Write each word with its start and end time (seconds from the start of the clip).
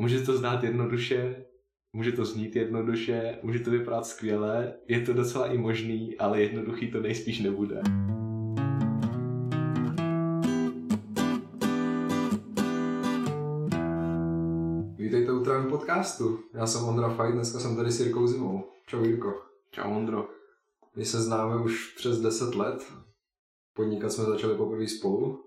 Může 0.00 0.20
to 0.20 0.36
zdát 0.36 0.64
jednoduše, 0.64 1.44
může 1.92 2.12
to 2.12 2.24
znít 2.24 2.56
jednoduše, 2.56 3.38
může 3.42 3.58
to 3.58 3.70
vypadat 3.70 4.06
skvěle, 4.06 4.74
je 4.88 5.00
to 5.00 5.12
docela 5.12 5.46
i 5.46 5.58
možný, 5.58 6.18
ale 6.18 6.42
jednoduchý 6.42 6.90
to 6.90 7.00
nejspíš 7.00 7.40
nebude. 7.40 7.82
Vítejte 14.96 15.32
u 15.32 15.44
Trávy 15.44 15.68
podcastu. 15.68 16.38
Já 16.54 16.66
jsem 16.66 16.84
Ondra 16.84 17.08
Fajt, 17.08 17.34
dneska 17.34 17.58
jsem 17.58 17.76
tady 17.76 17.92
s 17.92 18.00
Jirkou 18.00 18.26
Zimou. 18.26 18.64
Čau 18.86 19.04
Jirko. 19.04 19.42
Čau 19.70 19.96
Ondro. 19.96 20.28
My 20.96 21.04
se 21.04 21.22
známe 21.22 21.62
už 21.62 21.94
přes 21.96 22.20
10 22.20 22.54
let. 22.54 22.92
Podnikat 23.74 24.12
jsme 24.12 24.24
začali 24.24 24.54
poprvé 24.54 24.88
spolu 24.88 25.44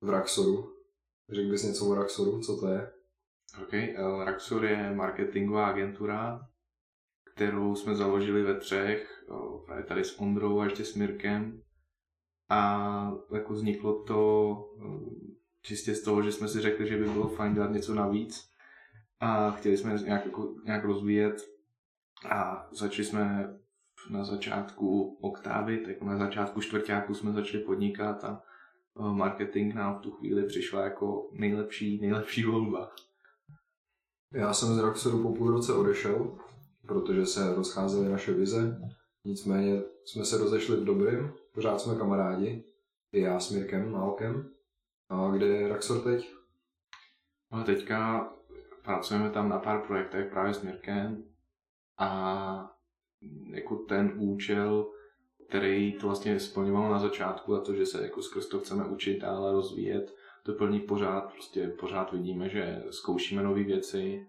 v 0.00 0.10
Raxoru. 0.10 0.72
Řekl 1.30 1.50
bys 1.50 1.62
něco 1.62 1.86
o 1.86 1.94
Raxoru, 1.94 2.40
co 2.40 2.56
to 2.56 2.68
je? 2.68 2.95
OK, 3.62 3.72
uh, 3.72 4.24
Raxor 4.24 4.64
je 4.64 4.94
marketingová 4.94 5.66
agentura, 5.66 6.40
kterou 7.34 7.74
jsme 7.74 7.94
založili 7.94 8.42
ve 8.42 8.60
třech, 8.60 9.24
uh, 9.28 9.64
právě 9.66 9.84
tady 9.84 10.04
s 10.04 10.20
Ondrou 10.20 10.60
a 10.60 10.64
ještě 10.64 10.84
s 10.84 10.94
Mirkem. 10.94 11.62
A 12.48 13.12
jako 13.34 13.52
vzniklo 13.52 14.04
to 14.04 14.50
uh, 14.76 15.08
čistě 15.62 15.94
z 15.94 16.02
toho, 16.02 16.22
že 16.22 16.32
jsme 16.32 16.48
si 16.48 16.60
řekli, 16.60 16.88
že 16.88 16.96
by 16.96 17.04
bylo 17.04 17.28
fajn 17.28 17.54
dělat 17.54 17.70
něco 17.70 17.94
navíc 17.94 18.50
a 19.20 19.50
chtěli 19.50 19.76
jsme 19.76 19.98
nějak, 20.04 20.24
jako, 20.24 20.54
nějak 20.64 20.84
rozvíjet 20.84 21.42
a 22.30 22.68
začali 22.72 23.04
jsme 23.04 23.54
na 24.10 24.24
začátku 24.24 25.18
oktávy, 25.20 25.78
tak 25.78 26.02
na 26.02 26.18
začátku 26.18 26.60
čtvrtáku 26.60 27.14
jsme 27.14 27.32
začali 27.32 27.64
podnikat 27.64 28.24
a 28.24 28.42
marketing 28.98 29.74
nám 29.74 29.98
v 29.98 30.00
tu 30.00 30.10
chvíli 30.10 30.46
přišla 30.46 30.84
jako 30.84 31.30
nejlepší, 31.32 32.00
nejlepší 32.00 32.44
volba. 32.44 32.90
Já 34.32 34.52
jsem 34.52 34.74
z 34.74 34.78
Raxoru 34.78 35.22
po 35.22 35.32
půl 35.32 35.50
roce 35.50 35.72
odešel, 35.72 36.38
protože 36.86 37.26
se 37.26 37.54
rozcházely 37.54 38.08
naše 38.08 38.32
vize. 38.32 38.80
Nicméně 39.24 39.82
jsme 40.04 40.24
se 40.24 40.38
rozešli 40.38 40.76
v 40.76 40.84
dobrém, 40.84 41.32
pořád 41.52 41.80
jsme 41.80 41.96
kamarádi. 41.96 42.64
I 43.12 43.20
já 43.20 43.40
s 43.40 43.50
Mirkem 43.50 43.92
Málkem. 43.92 44.50
A 45.08 45.30
kde 45.30 45.46
je 45.46 45.68
Raxor 45.68 46.00
teď? 46.00 46.34
No 47.52 47.64
teďka 47.64 48.28
pracujeme 48.84 49.30
tam 49.30 49.48
na 49.48 49.58
pár 49.58 49.86
projektech 49.86 50.30
právě 50.30 50.54
s 50.54 50.62
Mirkem 50.62 51.24
a 51.98 52.76
jako 53.50 53.76
ten 53.76 54.12
účel, 54.18 54.86
který 55.48 55.92
to 55.92 56.06
vlastně 56.06 56.40
splňovalo 56.40 56.92
na 56.92 56.98
začátku 56.98 57.54
a 57.54 57.60
to, 57.60 57.74
že 57.74 57.86
se 57.86 58.02
jako 58.02 58.22
skrz 58.22 58.46
to 58.46 58.60
chceme 58.60 58.84
učit 58.84 59.18
dále 59.18 59.52
rozvíjet, 59.52 60.15
to 60.46 60.54
plní 60.54 60.80
pořád, 60.80 61.32
prostě 61.32 61.68
pořád 61.80 62.12
vidíme, 62.12 62.48
že 62.48 62.82
zkoušíme 62.90 63.42
nové 63.42 63.62
věci 63.62 64.26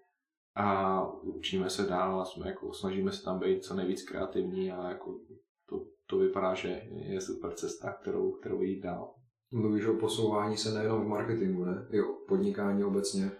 a 0.55 1.01
učíme 1.11 1.69
se 1.69 1.83
dál 1.83 2.21
a 2.21 2.25
jsme 2.25 2.47
jako, 2.47 2.73
snažíme 2.73 3.11
se 3.11 3.23
tam 3.23 3.39
být 3.39 3.63
co 3.63 3.75
nejvíc 3.75 4.03
kreativní 4.03 4.71
a 4.71 4.89
jako 4.89 5.19
to, 5.69 5.85
to 6.09 6.17
vypadá, 6.17 6.53
že 6.53 6.81
je 6.91 7.21
super 7.21 7.53
cesta, 7.53 7.93
kterou, 7.93 8.31
kterou 8.31 8.61
jít 8.61 8.81
dál. 8.81 9.13
Mluvíš 9.51 9.85
o 9.85 9.93
posouvání 9.93 10.57
se 10.57 10.73
nejenom 10.73 11.05
v 11.05 11.07
marketingu, 11.07 11.65
ne? 11.65 11.87
I 11.91 12.01
o 12.01 12.13
podnikání 12.27 12.83
obecně. 12.83 13.31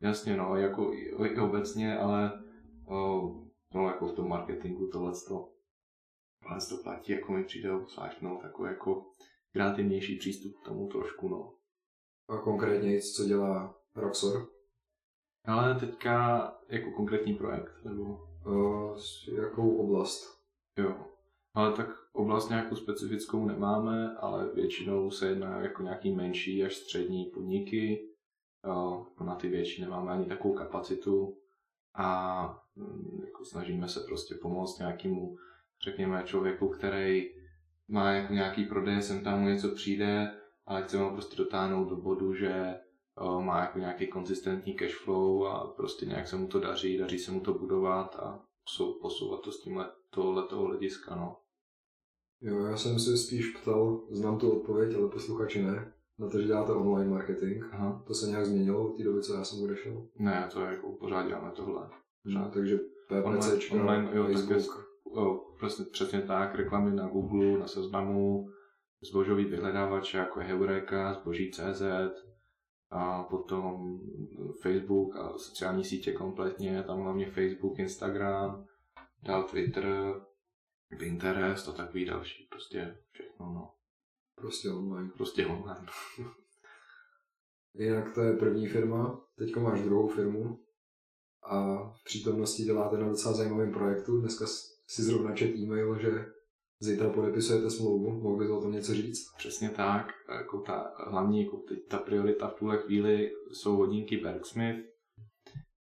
Jasně, 0.00 0.36
no, 0.36 0.56
jako 0.56 0.92
i, 0.92 1.32
i 1.32 1.38
obecně, 1.38 1.98
ale 1.98 2.32
o, 2.88 3.30
no, 3.74 3.86
jako 3.86 4.06
v 4.06 4.12
tom 4.12 4.28
marketingu 4.28 4.88
tohle 4.92 5.12
to, 5.28 5.48
to 6.68 6.82
platí, 6.82 7.12
jako 7.12 7.32
mi 7.32 7.44
přijde 7.44 7.72
obzvlášť, 7.72 8.20
no, 8.20 8.38
takový 8.42 8.68
jako 8.68 9.04
kreativnější 9.52 10.18
přístup 10.18 10.52
k 10.62 10.64
tomu 10.68 10.88
trošku, 10.88 11.28
no. 11.28 11.54
A 12.28 12.36
konkrétně 12.36 13.00
co 13.00 13.24
dělá 13.24 13.74
Roxor? 13.94 14.48
Ale 15.44 15.74
teďka 15.74 16.38
jako 16.68 16.90
konkrétní 16.90 17.34
projekt, 17.34 17.84
nebo? 17.84 18.20
Uh, 18.46 18.98
jakou 19.34 19.76
oblast? 19.76 20.40
Jo, 20.78 21.06
ale 21.54 21.72
tak 21.72 21.88
oblast 22.12 22.48
nějakou 22.48 22.76
specifickou 22.76 23.46
nemáme, 23.46 24.16
ale 24.16 24.50
většinou 24.54 25.10
se 25.10 25.26
jedná 25.26 25.60
jako 25.60 25.82
nějaký 25.82 26.14
menší 26.14 26.64
až 26.64 26.76
střední 26.76 27.24
podniky. 27.24 28.08
Uh, 28.66 29.26
na 29.26 29.34
ty 29.34 29.48
větší 29.48 29.82
nemáme 29.82 30.12
ani 30.12 30.26
takovou 30.26 30.54
kapacitu 30.54 31.38
a 31.94 32.64
um, 32.76 33.22
jako 33.26 33.44
snažíme 33.44 33.88
se 33.88 34.00
prostě 34.00 34.34
pomoct 34.34 34.78
nějakému, 34.78 35.36
řekněme, 35.84 36.22
člověku, 36.26 36.68
který 36.68 37.30
má 37.88 38.12
jako 38.12 38.32
nějaký 38.32 38.64
prodej, 38.64 39.02
sem 39.02 39.24
tam 39.24 39.40
mu 39.40 39.48
něco 39.48 39.74
přijde, 39.74 40.40
ale 40.66 40.82
chceme 40.82 41.04
ho 41.04 41.10
prostě 41.10 41.36
dotáhnout 41.36 41.88
do 41.88 41.96
bodu, 41.96 42.34
že 42.34 42.74
má 43.40 43.60
jako 43.60 43.78
nějaký 43.78 44.06
konzistentní 44.06 44.74
cash 44.74 44.94
flow 44.94 45.46
a 45.46 45.66
prostě 45.66 46.06
nějak 46.06 46.28
se 46.28 46.36
mu 46.36 46.48
to 46.48 46.60
daří, 46.60 46.98
daří 46.98 47.18
se 47.18 47.32
mu 47.32 47.40
to 47.40 47.54
budovat 47.54 48.16
a 48.16 48.42
posouvat 49.02 49.40
to 49.40 49.52
s 49.52 49.62
tímhle 49.62 49.90
tohoto 50.10 50.60
hlediska, 50.60 51.16
no. 51.16 51.36
Jo, 52.40 52.58
já 52.58 52.76
jsem 52.76 52.98
se 52.98 53.16
spíš 53.16 53.50
ptal, 53.50 54.00
znám 54.10 54.38
tu 54.38 54.50
odpověď, 54.50 54.96
ale 54.96 55.08
posluchači 55.08 55.62
ne, 55.62 55.92
na 56.18 56.28
to, 56.28 56.40
že 56.40 56.46
děláte 56.46 56.72
online 56.72 57.10
marketing. 57.10 57.64
Aha. 57.72 58.02
To 58.06 58.14
se 58.14 58.26
nějak 58.26 58.46
změnilo 58.46 58.90
od 58.90 58.96
té 58.96 59.04
doby, 59.04 59.22
co 59.22 59.34
já 59.34 59.44
jsem 59.44 59.62
odešel? 59.64 60.06
Ne, 60.18 60.48
to 60.52 60.60
je 60.60 60.66
jako 60.66 60.92
pořád 60.92 61.26
děláme 61.26 61.50
tohle. 61.50 61.90
No, 62.24 62.50
takže 62.54 62.78
PPC, 62.78 63.70
online, 63.70 63.82
online, 63.82 64.10
jo, 64.14 64.24
Facebook. 64.24 64.76
Tak 64.76 65.14
jo, 65.16 65.44
přesně, 65.56 65.84
přesně 65.84 66.22
tak, 66.22 66.54
reklamy 66.54 66.96
na 66.96 67.08
Google, 67.08 67.58
na 67.58 67.66
seznamu, 67.66 68.48
zbožový 69.10 69.44
vyhledávače 69.44 70.18
jako 70.18 70.40
Heureka, 70.40 71.14
zboží.cz, 71.14 71.82
a 72.90 73.22
potom 73.22 74.00
Facebook 74.62 75.16
a 75.16 75.38
sociální 75.38 75.84
sítě 75.84 76.12
kompletně, 76.12 76.82
tam 76.82 77.00
hlavně 77.00 77.30
Facebook, 77.30 77.78
Instagram, 77.78 78.66
dál 79.22 79.42
Twitter, 79.42 80.14
Pinterest 80.98 81.68
a 81.68 81.72
takový 81.72 82.04
další, 82.04 82.46
prostě 82.50 82.98
všechno, 83.10 83.46
no. 83.46 83.74
Prostě 84.34 84.70
online. 84.70 85.10
Prostě 85.16 85.46
online. 85.46 85.86
Jinak 87.74 88.14
to 88.14 88.20
je 88.20 88.36
první 88.36 88.66
firma, 88.66 89.20
teďka 89.38 89.60
máš 89.60 89.80
druhou 89.80 90.08
firmu 90.08 90.64
a 91.42 91.76
v 91.88 92.04
přítomnosti 92.04 92.62
děláte 92.62 92.98
na 92.98 93.08
docela 93.08 93.34
zajímavém 93.34 93.72
projektu. 93.72 94.20
Dneska 94.20 94.46
si 94.86 95.02
zrovna 95.02 95.36
čet 95.36 95.56
e-mail, 95.56 95.98
že 95.98 96.26
Zítra 96.80 97.10
podepisujete 97.10 97.70
smlouvu, 97.70 98.20
mohl 98.20 98.36
bys 98.36 98.50
o 98.50 98.60
tom 98.60 98.72
něco 98.72 98.94
říct? 98.94 99.34
Přesně 99.36 99.70
tak, 99.70 100.06
jako 100.36 100.60
ta 100.60 100.94
hlavní, 101.06 101.44
jako 101.44 101.56
teď 101.56 101.78
ta 101.88 101.98
priorita 101.98 102.48
v 102.48 102.54
tuhle 102.54 102.78
chvíli 102.78 103.30
jsou 103.52 103.76
hodinky 103.76 104.16
Bergsmith. 104.16 104.86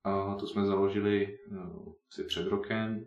A 0.04 0.36
to 0.36 0.48
jsme 0.48 0.66
založili 0.66 1.38
no, 1.52 1.96
asi 2.12 2.24
před 2.24 2.48
rokem. 2.48 3.06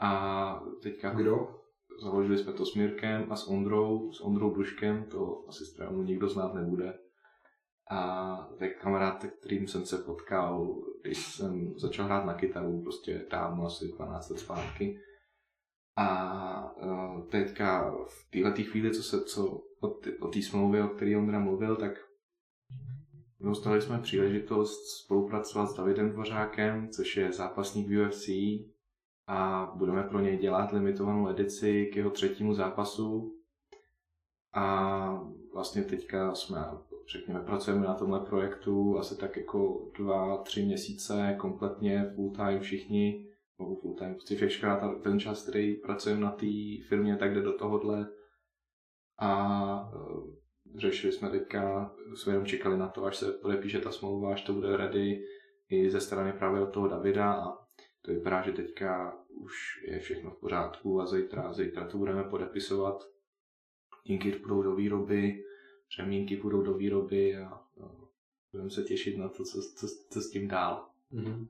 A 0.00 0.62
teďka... 0.82 1.10
Kdo? 1.14 1.58
Založili 2.02 2.38
jsme 2.38 2.52
to 2.52 2.66
s 2.66 2.74
Mirkem 2.74 3.32
a 3.32 3.36
s 3.36 3.48
Ondrou, 3.48 4.12
s 4.12 4.20
Ondrou 4.20 4.54
Duškem, 4.54 5.04
to 5.04 5.44
asi 5.48 5.64
z 5.64 5.78
nikdo 6.02 6.28
znát 6.28 6.54
nebude. 6.54 6.98
A 7.90 8.36
to 8.58 8.64
je 8.64 8.70
kamarád, 8.70 9.24
kterým 9.24 9.68
jsem 9.68 9.86
se 9.86 9.98
potkal, 9.98 10.82
když 11.02 11.34
jsem 11.34 11.74
začal 11.78 12.04
hrát 12.04 12.24
na 12.24 12.34
kytaru, 12.34 12.82
prostě 12.82 13.26
dávno, 13.30 13.66
asi 13.66 13.88
12 13.88 14.30
let 14.30 14.38
zpátky 14.38 14.98
a 15.96 16.76
uh, 16.76 17.28
teďka 17.28 17.94
v 18.06 18.30
této 18.30 18.70
chvíli, 18.70 18.94
co 18.94 19.02
se 19.02 19.24
co 19.24 19.62
o 20.20 20.28
té 20.28 20.42
smlouvě, 20.42 20.84
o 20.84 20.88
které 20.88 21.16
Ondra 21.16 21.38
mluvil, 21.38 21.76
tak 21.76 21.92
dostali 23.40 23.82
jsme 23.82 23.98
příležitost 23.98 24.86
spolupracovat 25.04 25.66
s 25.66 25.76
Davidem 25.76 26.10
Dvořákem, 26.10 26.88
což 26.88 27.16
je 27.16 27.32
zápasník 27.32 27.88
v 27.88 28.06
UFC 28.06 28.28
a 29.26 29.72
budeme 29.76 30.02
pro 30.02 30.20
něj 30.20 30.38
dělat 30.38 30.72
limitovanou 30.72 31.28
edici 31.28 31.90
k 31.92 31.96
jeho 31.96 32.10
třetímu 32.10 32.54
zápasu. 32.54 33.38
A 34.54 35.24
vlastně 35.52 35.82
teďka 35.82 36.34
jsme, 36.34 36.64
řekněme, 37.12 37.40
pracujeme 37.40 37.86
na 37.86 37.94
tomhle 37.94 38.20
projektu 38.20 38.98
asi 38.98 39.16
tak 39.16 39.36
jako 39.36 39.90
dva, 39.98 40.36
tři 40.36 40.62
měsíce 40.64 41.36
kompletně 41.38 42.12
full 42.14 42.30
time 42.30 42.60
všichni 42.60 43.31
nebo 43.62 43.76
full 43.76 43.94
time, 43.94 44.14
prostě 44.14 44.46
všechna 44.46 44.94
ten 44.94 45.20
čas, 45.20 45.48
který 45.48 45.74
pracujeme 45.74 46.20
na 46.20 46.30
té 46.30 46.46
firmě, 46.88 47.16
tak 47.16 47.34
jde 47.34 47.42
do 47.42 47.52
tohohle. 47.52 48.08
A 49.18 49.94
uh, 49.94 50.34
řešili 50.76 51.12
jsme 51.12 51.30
teďka, 51.30 51.94
jsme 52.14 52.32
jenom 52.32 52.46
čekali 52.46 52.78
na 52.78 52.88
to, 52.88 53.04
až 53.04 53.16
se 53.16 53.32
podepíše 53.32 53.80
ta 53.80 53.92
smlouva, 53.92 54.32
až 54.32 54.42
to 54.42 54.52
bude 54.52 54.76
ready 54.76 55.24
i 55.68 55.90
ze 55.90 56.00
strany 56.00 56.32
právě 56.32 56.60
od 56.60 56.72
toho 56.72 56.88
Davida 56.88 57.32
a 57.32 57.62
to 58.02 58.12
vypadá, 58.12 58.42
že 58.42 58.52
teďka 58.52 59.18
už 59.28 59.84
je 59.86 59.98
všechno 59.98 60.30
v 60.30 60.40
pořádku 60.40 61.00
a 61.00 61.06
zítra, 61.06 61.52
zítra 61.52 61.86
to 61.86 61.98
budeme 61.98 62.24
podepisovat. 62.24 63.08
Dinky 64.06 64.32
půjdou 64.32 64.62
do 64.62 64.74
výroby, 64.74 65.44
řemínky 65.96 66.36
půjdou 66.36 66.62
do 66.62 66.74
výroby 66.74 67.36
a, 67.36 67.46
a 67.48 67.62
budeme 68.52 68.70
se 68.70 68.82
těšit 68.82 69.18
na 69.18 69.28
to, 69.28 69.44
co, 69.44 69.62
co, 69.76 69.86
co 70.10 70.20
s 70.20 70.30
tím 70.30 70.48
dál. 70.48 70.88
Mm-hmm. 71.12 71.48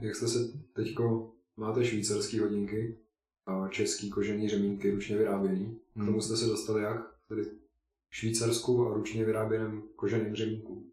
Jak 0.00 0.14
jste 0.16 0.28
se 0.28 0.38
teďko, 0.72 1.32
máte 1.56 1.84
švýcarské 1.84 2.40
hodinky 2.40 2.98
a 3.46 3.68
český 3.68 4.10
kožený 4.10 4.48
řemínky 4.48 4.90
ručně 4.90 5.16
vyráběný. 5.16 5.80
K 5.90 5.94
tomu 5.94 6.10
hmm. 6.10 6.20
jste 6.20 6.36
se 6.36 6.46
dostali 6.46 6.82
jak? 6.82 7.00
Tedy 7.28 7.42
švýcarskou 8.10 8.88
a 8.88 8.94
ručně 8.94 9.24
vyráběným 9.24 9.82
koženým 9.96 10.34
řemínku. 10.34 10.92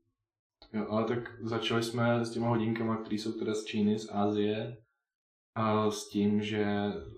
Jo, 0.74 0.86
ale 0.90 1.04
tak 1.04 1.38
začali 1.42 1.84
jsme 1.84 2.26
s 2.26 2.30
těma 2.30 2.50
hodinkama, 2.50 2.98
které 2.98 3.16
jsou 3.16 3.32
teda 3.32 3.54
z 3.54 3.66
Číny, 3.66 4.00
z 4.00 4.10
Asie, 4.12 4.78
a 5.56 5.92
s 5.92 6.10
tím, 6.10 6.42
že 6.42 6.66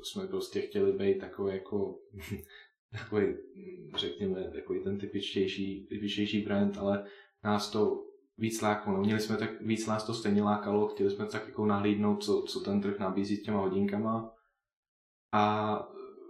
jsme 0.04 0.28
prostě 0.28 0.62
chtěli 0.62 0.92
být 0.92 1.20
takový 1.20 1.54
jako 1.54 2.00
takový, 2.92 3.36
řekněme, 3.98 4.52
takový 4.56 4.84
ten 4.84 4.98
typičtější, 4.98 5.88
typičtější 5.90 6.42
brand, 6.42 6.78
ale 6.78 7.06
nás 7.44 7.72
to 7.72 8.07
víc 8.38 8.62
lákalo. 8.62 8.98
No, 8.98 9.04
měli 9.04 9.20
jsme 9.20 9.38
tak, 9.38 9.62
víc 9.62 9.88
nás 9.88 10.04
to 10.04 10.14
stejně 10.14 10.44
lákalo, 10.44 10.88
chtěli 10.88 11.12
jsme 11.12 11.26
tak 11.26 11.48
jako 11.48 11.66
nahlídnout, 11.66 12.24
co, 12.24 12.42
co 12.42 12.60
ten 12.60 12.82
trh 12.82 13.00
nabízí 13.00 13.38
těma 13.38 13.60
hodinkama. 13.60 14.34
A 15.34 15.88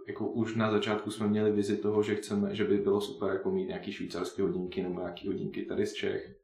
jako 0.08 0.28
už 0.28 0.56
na 0.56 0.70
začátku 0.70 1.10
jsme 1.10 1.28
měli 1.28 1.52
vizi 1.52 1.76
toho, 1.76 2.02
že 2.02 2.14
chceme, 2.14 2.54
že 2.54 2.64
by 2.64 2.76
bylo 2.76 3.00
super 3.00 3.32
jako 3.32 3.50
mít 3.50 3.66
nějaký 3.66 3.92
švýcarské 3.92 4.42
hodinky 4.42 4.82
nebo 4.82 5.00
nějaký 5.00 5.28
hodinky 5.28 5.64
tady 5.64 5.86
z 5.86 5.92
Čech, 5.92 6.36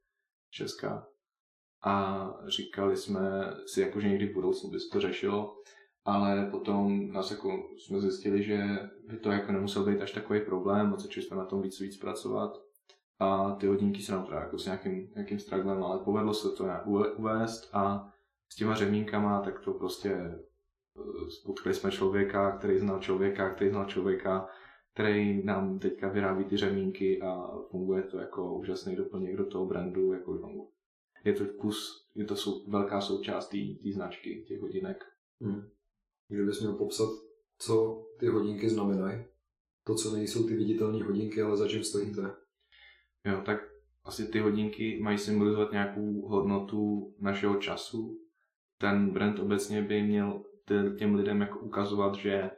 Česka. 0.51 1.07
A 1.85 2.27
říkali 2.47 2.97
jsme 2.97 3.55
si, 3.67 3.81
jako, 3.81 4.01
že 4.01 4.09
někdy 4.09 4.27
v 4.27 4.35
budoucnu 4.35 4.71
by 4.71 4.81
se 4.81 4.89
to 4.93 5.01
řešilo, 5.01 5.57
ale 6.05 6.49
potom 6.51 7.13
nás 7.13 7.31
jako 7.31 7.69
jsme 7.79 8.01
zjistili, 8.01 8.43
že 8.43 8.59
by 9.09 9.17
to 9.17 9.31
jako 9.31 9.53
nemusel 9.53 9.85
být 9.85 10.01
až 10.01 10.13
takový 10.13 10.41
problém 10.41 10.95
a 10.95 10.97
začali 10.97 11.27
jsme 11.27 11.37
na 11.37 11.45
tom 11.45 11.63
víc 11.63 11.81
víc 11.81 11.97
pracovat. 11.97 12.59
A 13.19 13.55
ty 13.55 13.67
hodinky 13.67 14.03
se 14.03 14.13
nám 14.13 14.27
teda 14.27 14.41
jako 14.41 14.59
s 14.59 14.65
nějakým, 14.65 15.11
nějakým 15.15 15.39
stragglem, 15.39 15.83
ale 15.83 16.05
povedlo 16.05 16.35
se 16.35 16.49
to 16.49 16.65
nějak 16.65 16.87
uvést 17.19 17.71
a 17.73 18.13
s 18.53 18.57
těma 18.57 18.75
řemínkama, 18.75 19.43
tak 19.43 19.61
to 19.61 19.73
prostě 19.75 20.39
spotkali 21.29 21.75
jsme 21.75 21.91
člověka, 21.91 22.59
který 22.59 22.79
znal 22.79 23.01
člověka, 23.01 23.55
který 23.55 23.71
znal 23.71 23.85
člověka, 23.85 24.49
který 24.95 25.45
nám 25.45 25.79
teďka 25.79 26.09
vyrábí 26.09 26.45
ty 26.45 26.57
řemínky 26.57 27.23
a 27.23 27.49
funguje 27.71 28.03
to 28.03 28.19
jako 28.19 28.59
úžasný 28.59 28.97
doplněk 28.97 29.37
do 29.37 29.47
toho 29.47 29.67
brandu. 29.67 30.13
Jako, 30.13 30.35
no, 30.35 30.69
je 31.25 31.33
to 31.33 31.45
kus, 31.45 32.09
je 32.15 32.25
to 32.25 32.37
sou, 32.37 32.71
velká 32.71 33.01
součást 33.01 33.49
té 33.49 33.93
značky, 33.93 34.45
těch 34.49 34.61
hodinek. 34.61 35.05
Hmm. 35.41 35.63
Kdybys 36.29 36.61
měl 36.61 36.73
popsat, 36.73 37.09
co 37.59 38.07
ty 38.19 38.27
hodinky 38.27 38.71
znamenají, 38.71 39.25
to, 39.85 39.95
co 39.95 40.17
nejsou 40.17 40.47
ty 40.47 40.57
viditelné 40.57 41.05
hodinky, 41.05 41.43
ale 41.43 41.57
za 41.57 41.69
čím 41.69 41.85
stojíte? 41.85 42.44
Jo, 43.25 43.43
tak 43.45 43.59
asi 44.05 44.29
ty 44.29 44.39
hodinky 44.39 45.01
mají 45.03 45.19
symbolizovat 45.19 45.73
nějakou 45.73 46.29
hodnotu 46.29 47.15
našeho 47.19 47.57
času. 47.57 48.21
Ten 48.79 49.11
brand 49.11 49.39
obecně 49.39 49.83
by 49.83 50.03
měl 50.03 50.45
těm 50.99 51.15
lidem 51.15 51.41
jako 51.41 51.59
ukazovat, 51.59 52.15
že 52.15 52.51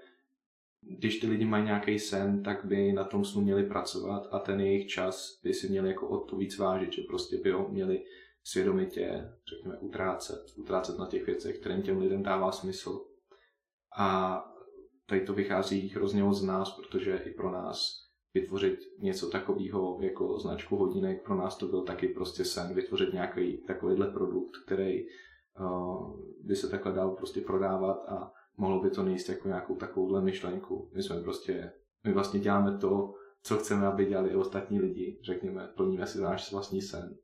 když 0.99 1.19
ty 1.19 1.27
lidi 1.27 1.45
mají 1.45 1.65
nějaký 1.65 1.99
sen, 1.99 2.43
tak 2.43 2.65
by 2.65 2.93
na 2.93 3.05
tom 3.05 3.25
snu 3.25 3.43
měli 3.43 3.65
pracovat 3.65 4.29
a 4.31 4.39
ten 4.39 4.61
jejich 4.61 4.87
čas 4.87 5.41
by 5.43 5.55
si 5.55 5.69
měli 5.69 5.89
jako 5.89 6.09
o 6.09 6.21
to 6.25 6.37
víc 6.37 6.59
vážit, 6.59 6.93
že 6.93 7.03
prostě 7.03 7.37
by 7.37 7.51
ho 7.51 7.69
měli 7.69 8.05
svědomitě, 8.45 9.33
řekněme, 9.49 9.79
utrácet, 9.79 10.53
utrácet 10.57 10.99
na 10.99 11.07
těch 11.07 11.27
věcech, 11.27 11.59
kterým 11.59 11.83
těm 11.83 11.99
lidem 11.99 12.23
dává 12.23 12.53
smysl. 12.53 13.07
A 13.99 14.41
tady 15.07 15.21
to 15.21 15.35
vychází 15.35 15.89
hrozně 15.89 16.23
moc 16.23 16.39
z 16.39 16.45
nás, 16.45 16.77
protože 16.77 17.17
i 17.17 17.31
pro 17.31 17.51
nás 17.51 18.06
vytvořit 18.41 18.79
něco 18.99 19.31
takového 19.31 19.99
jako 20.01 20.39
značku 20.39 20.77
hodinek, 20.77 21.25
pro 21.25 21.37
nás 21.37 21.57
to 21.57 21.67
byl 21.67 21.83
taky 21.83 22.09
prostě 22.09 22.45
sen, 22.45 22.75
vytvořit 22.75 23.13
nějaký 23.13 23.65
takovýhle 23.67 24.07
produkt, 24.07 24.57
který 24.67 25.07
by 26.41 26.57
se 26.57 26.69
takhle 26.69 26.93
dal 26.93 27.11
prostě 27.11 27.41
prodávat 27.41 27.97
a 28.09 28.33
mohlo 28.57 28.83
by 28.83 28.91
to 28.91 29.03
nejít 29.03 29.29
jako 29.29 29.49
nějakou 29.49 29.77
takovouhle 29.77 30.23
myšlenku. 30.23 30.91
My 30.95 31.03
jsme 31.03 31.23
prostě, 31.23 31.73
my 32.07 32.13
vlastně 32.13 32.41
děláme 32.41 32.79
to, 32.79 33.15
co 33.43 33.59
chceme, 33.59 33.87
aby 33.87 34.07
dělali 34.07 34.31
i 34.31 34.37
ostatní 34.37 34.81
lidi. 34.81 35.21
Řekněme, 35.25 35.69
plníme 35.77 36.07
si 36.07 36.21
náš 36.21 36.53
vlastní 36.53 36.83
sen. 36.83 37.19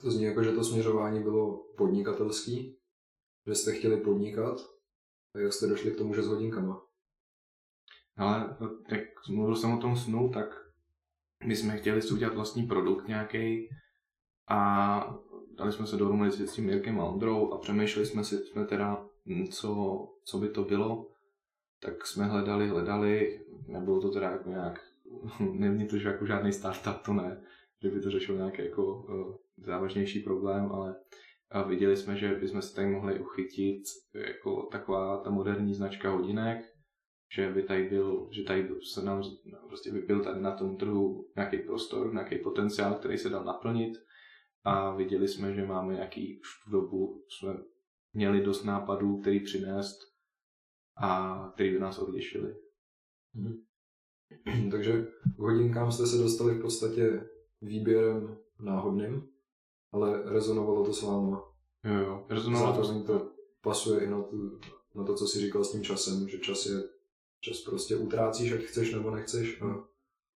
To 0.00 0.10
zní 0.10 0.24
jako, 0.24 0.42
že 0.42 0.52
to 0.52 0.64
směřování 0.64 1.22
bylo 1.22 1.64
podnikatelský, 1.76 2.78
že 3.46 3.54
jste 3.54 3.72
chtěli 3.72 3.96
podnikat 4.00 4.56
a 5.34 5.38
jak 5.38 5.52
jste 5.52 5.66
došli 5.66 5.90
k 5.90 5.98
tomu, 5.98 6.14
že 6.14 6.22
s 6.22 6.26
hodinkama? 6.26 6.82
Ale 8.16 8.56
jak 8.88 9.00
mluvil 9.30 9.56
jsem 9.56 9.72
o 9.72 9.80
tom 9.80 9.96
snu, 9.96 10.30
tak 10.34 10.46
my 11.44 11.56
jsme 11.56 11.76
chtěli 11.76 12.02
si 12.02 12.14
udělat 12.14 12.34
vlastní 12.34 12.66
produkt 12.66 13.08
nějaký 13.08 13.68
a 14.48 15.00
dali 15.58 15.72
jsme 15.72 15.86
se 15.86 15.96
dohromady 15.96 16.30
s 16.30 16.52
tím 16.52 16.68
Jirkem 16.68 17.00
a 17.00 17.04
Ondrou 17.04 17.52
a 17.52 17.58
přemýšleli 17.58 18.06
jsme 18.06 18.24
si, 18.24 18.36
jsme 18.36 18.64
teda, 18.64 19.06
hm, 19.26 19.46
co, 19.46 19.98
co 20.24 20.38
by 20.38 20.48
to 20.48 20.64
bylo. 20.64 21.08
Tak 21.80 22.06
jsme 22.06 22.24
hledali, 22.24 22.68
hledali, 22.68 23.40
nebylo 23.66 24.00
to 24.00 24.10
teda 24.10 24.30
jako 24.30 24.50
nějak, 24.50 24.80
není 25.40 25.88
to 25.88 25.96
jako 25.96 26.26
žádný 26.26 26.52
startup, 26.52 27.02
to 27.04 27.12
ne, 27.12 27.44
že 27.82 27.90
by 27.90 28.00
to 28.00 28.10
řešil 28.10 28.36
nějaký 28.36 28.62
jako 28.62 28.84
uh, 28.84 29.36
závažnější 29.56 30.20
problém, 30.20 30.72
ale 30.72 30.94
a 31.50 31.62
viděli 31.62 31.96
jsme, 31.96 32.16
že 32.16 32.34
bychom 32.34 32.62
se 32.62 32.74
tady 32.74 32.88
mohli 32.88 33.20
uchytit 33.20 33.82
jako 34.14 34.62
taková 34.62 35.16
ta 35.16 35.30
moderní 35.30 35.74
značka 35.74 36.10
hodinek, 36.10 36.71
že 37.34 37.50
by 37.50 37.62
tady 37.62 37.88
byl, 37.88 38.28
že 38.30 38.42
tady 38.42 38.68
se 38.92 39.04
nám 39.04 39.22
prostě 39.68 39.92
by 39.92 40.00
byl 40.00 40.24
tady 40.24 40.40
na 40.40 40.56
tom 40.56 40.76
trhu 40.76 41.28
nějaký 41.36 41.58
prostor, 41.58 42.12
nějaký 42.12 42.38
potenciál, 42.38 42.94
který 42.94 43.18
se 43.18 43.28
dal 43.28 43.44
naplnit 43.44 43.92
a 44.64 44.94
viděli 44.96 45.28
jsme, 45.28 45.54
že 45.54 45.66
máme 45.66 45.94
nějaký 45.94 46.40
už 46.40 46.48
v 46.66 46.70
dobu, 46.70 47.24
jsme 47.28 47.54
měli 48.12 48.40
dost 48.40 48.64
nápadů, 48.64 49.20
který 49.20 49.40
přinést 49.40 49.98
a 50.96 51.50
který 51.54 51.70
by 51.70 51.78
nás 51.80 51.98
odlišili. 51.98 52.56
Hmm. 53.34 53.54
Takže 54.70 55.06
k 55.36 55.38
hodinkám 55.38 55.92
jste 55.92 56.06
se 56.06 56.16
dostali 56.16 56.54
v 56.54 56.62
podstatě 56.62 57.28
výběrem 57.62 58.38
náhodným, 58.60 59.28
ale 59.92 60.32
rezonovalo 60.32 60.84
to 60.84 60.92
s 60.92 61.02
váma. 61.02 61.44
Jo, 61.84 61.94
jo, 61.94 62.26
rezonovalo 62.28 62.82
to. 62.82 63.02
to 63.02 63.32
pasuje 63.60 64.04
i 64.04 64.10
na, 64.10 64.22
tu, 64.22 64.60
na 64.94 65.04
to, 65.04 65.14
co 65.14 65.26
jsi 65.26 65.40
říkal 65.40 65.64
s 65.64 65.72
tím 65.72 65.82
časem, 65.82 66.28
že 66.28 66.38
čas 66.38 66.66
je, 66.66 66.82
čas 67.42 67.60
prostě 67.60 67.96
utrácíš, 67.96 68.52
ať 68.52 68.60
chceš 68.60 68.94
nebo 68.94 69.10
nechceš 69.10 69.62
a 69.62 69.84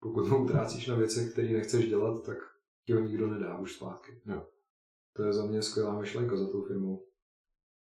pokud 0.01 0.29
ho 0.29 0.45
utrácíš 0.45 0.87
na 0.87 0.95
věcech, 0.95 1.33
které 1.33 1.49
nechceš 1.49 1.89
dělat, 1.89 2.27
tak 2.27 2.39
ti 2.85 2.93
ho 2.93 3.01
nikdo 3.01 3.27
nedá 3.27 3.59
už 3.59 3.75
zpátky. 3.75 4.21
Jo. 4.27 4.47
To 5.13 5.23
je 5.23 5.33
za 5.33 5.47
mě 5.47 5.63
skvělá 5.63 5.99
myšlenka 5.99 6.37
za 6.37 6.47
tou 6.47 6.63
firmou. 6.63 7.07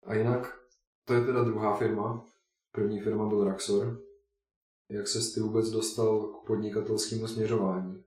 A 0.03 0.15
jinak, 0.15 0.61
to 1.05 1.15
je 1.15 1.25
teda 1.25 1.45
druhá 1.45 1.77
firma. 1.77 2.25
První 2.73 3.01
firma 3.01 3.29
byl 3.29 3.45
Raxor. 3.45 4.03
Jak 4.89 5.09
se 5.09 5.35
ty 5.35 5.41
vůbec 5.41 5.71
dostal 5.71 6.23
k 6.23 6.47
podnikatelskému 6.47 7.27
směřování? 7.27 8.05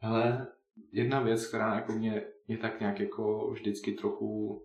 Ale 0.00 0.46
jedna 0.92 1.22
věc, 1.22 1.46
která 1.46 1.74
jako 1.74 1.92
mě, 1.92 2.26
mě 2.48 2.58
tak 2.58 2.80
nějak 2.80 3.00
jako 3.00 3.50
vždycky 3.50 3.92
trochu 3.92 4.62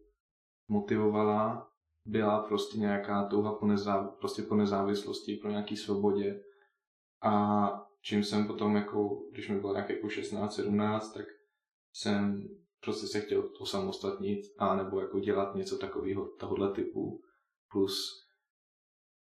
motivovala, 0.68 1.69
byla 2.09 2.44
prostě 2.44 2.80
nějaká 2.80 3.23
touha 3.23 3.54
po, 3.54 3.66
nezáv- 3.66 4.11
prostě 4.19 4.42
po 4.42 4.56
nezávislosti, 4.56 5.35
po 5.35 5.47
nějaký 5.47 5.78
svobodě. 5.78 6.42
A 7.23 7.69
čím 8.01 8.23
jsem 8.23 8.47
potom, 8.47 8.75
jako, 8.75 9.21
když 9.31 9.49
mi 9.49 9.59
bylo 9.59 9.73
nějak 9.73 9.89
jako 9.89 10.09
16, 10.09 10.56
17, 10.56 11.13
tak 11.13 11.25
jsem 11.94 12.47
prostě 12.81 13.07
se 13.07 13.21
chtěl 13.21 13.49
osamostatnit 13.59 14.39
a 14.57 14.75
nebo 14.75 14.99
jako 14.99 15.19
dělat 15.19 15.56
něco 15.56 15.78
takového 15.78 16.28
tohohle 16.39 16.71
typu. 16.71 17.21
Plus 17.71 18.25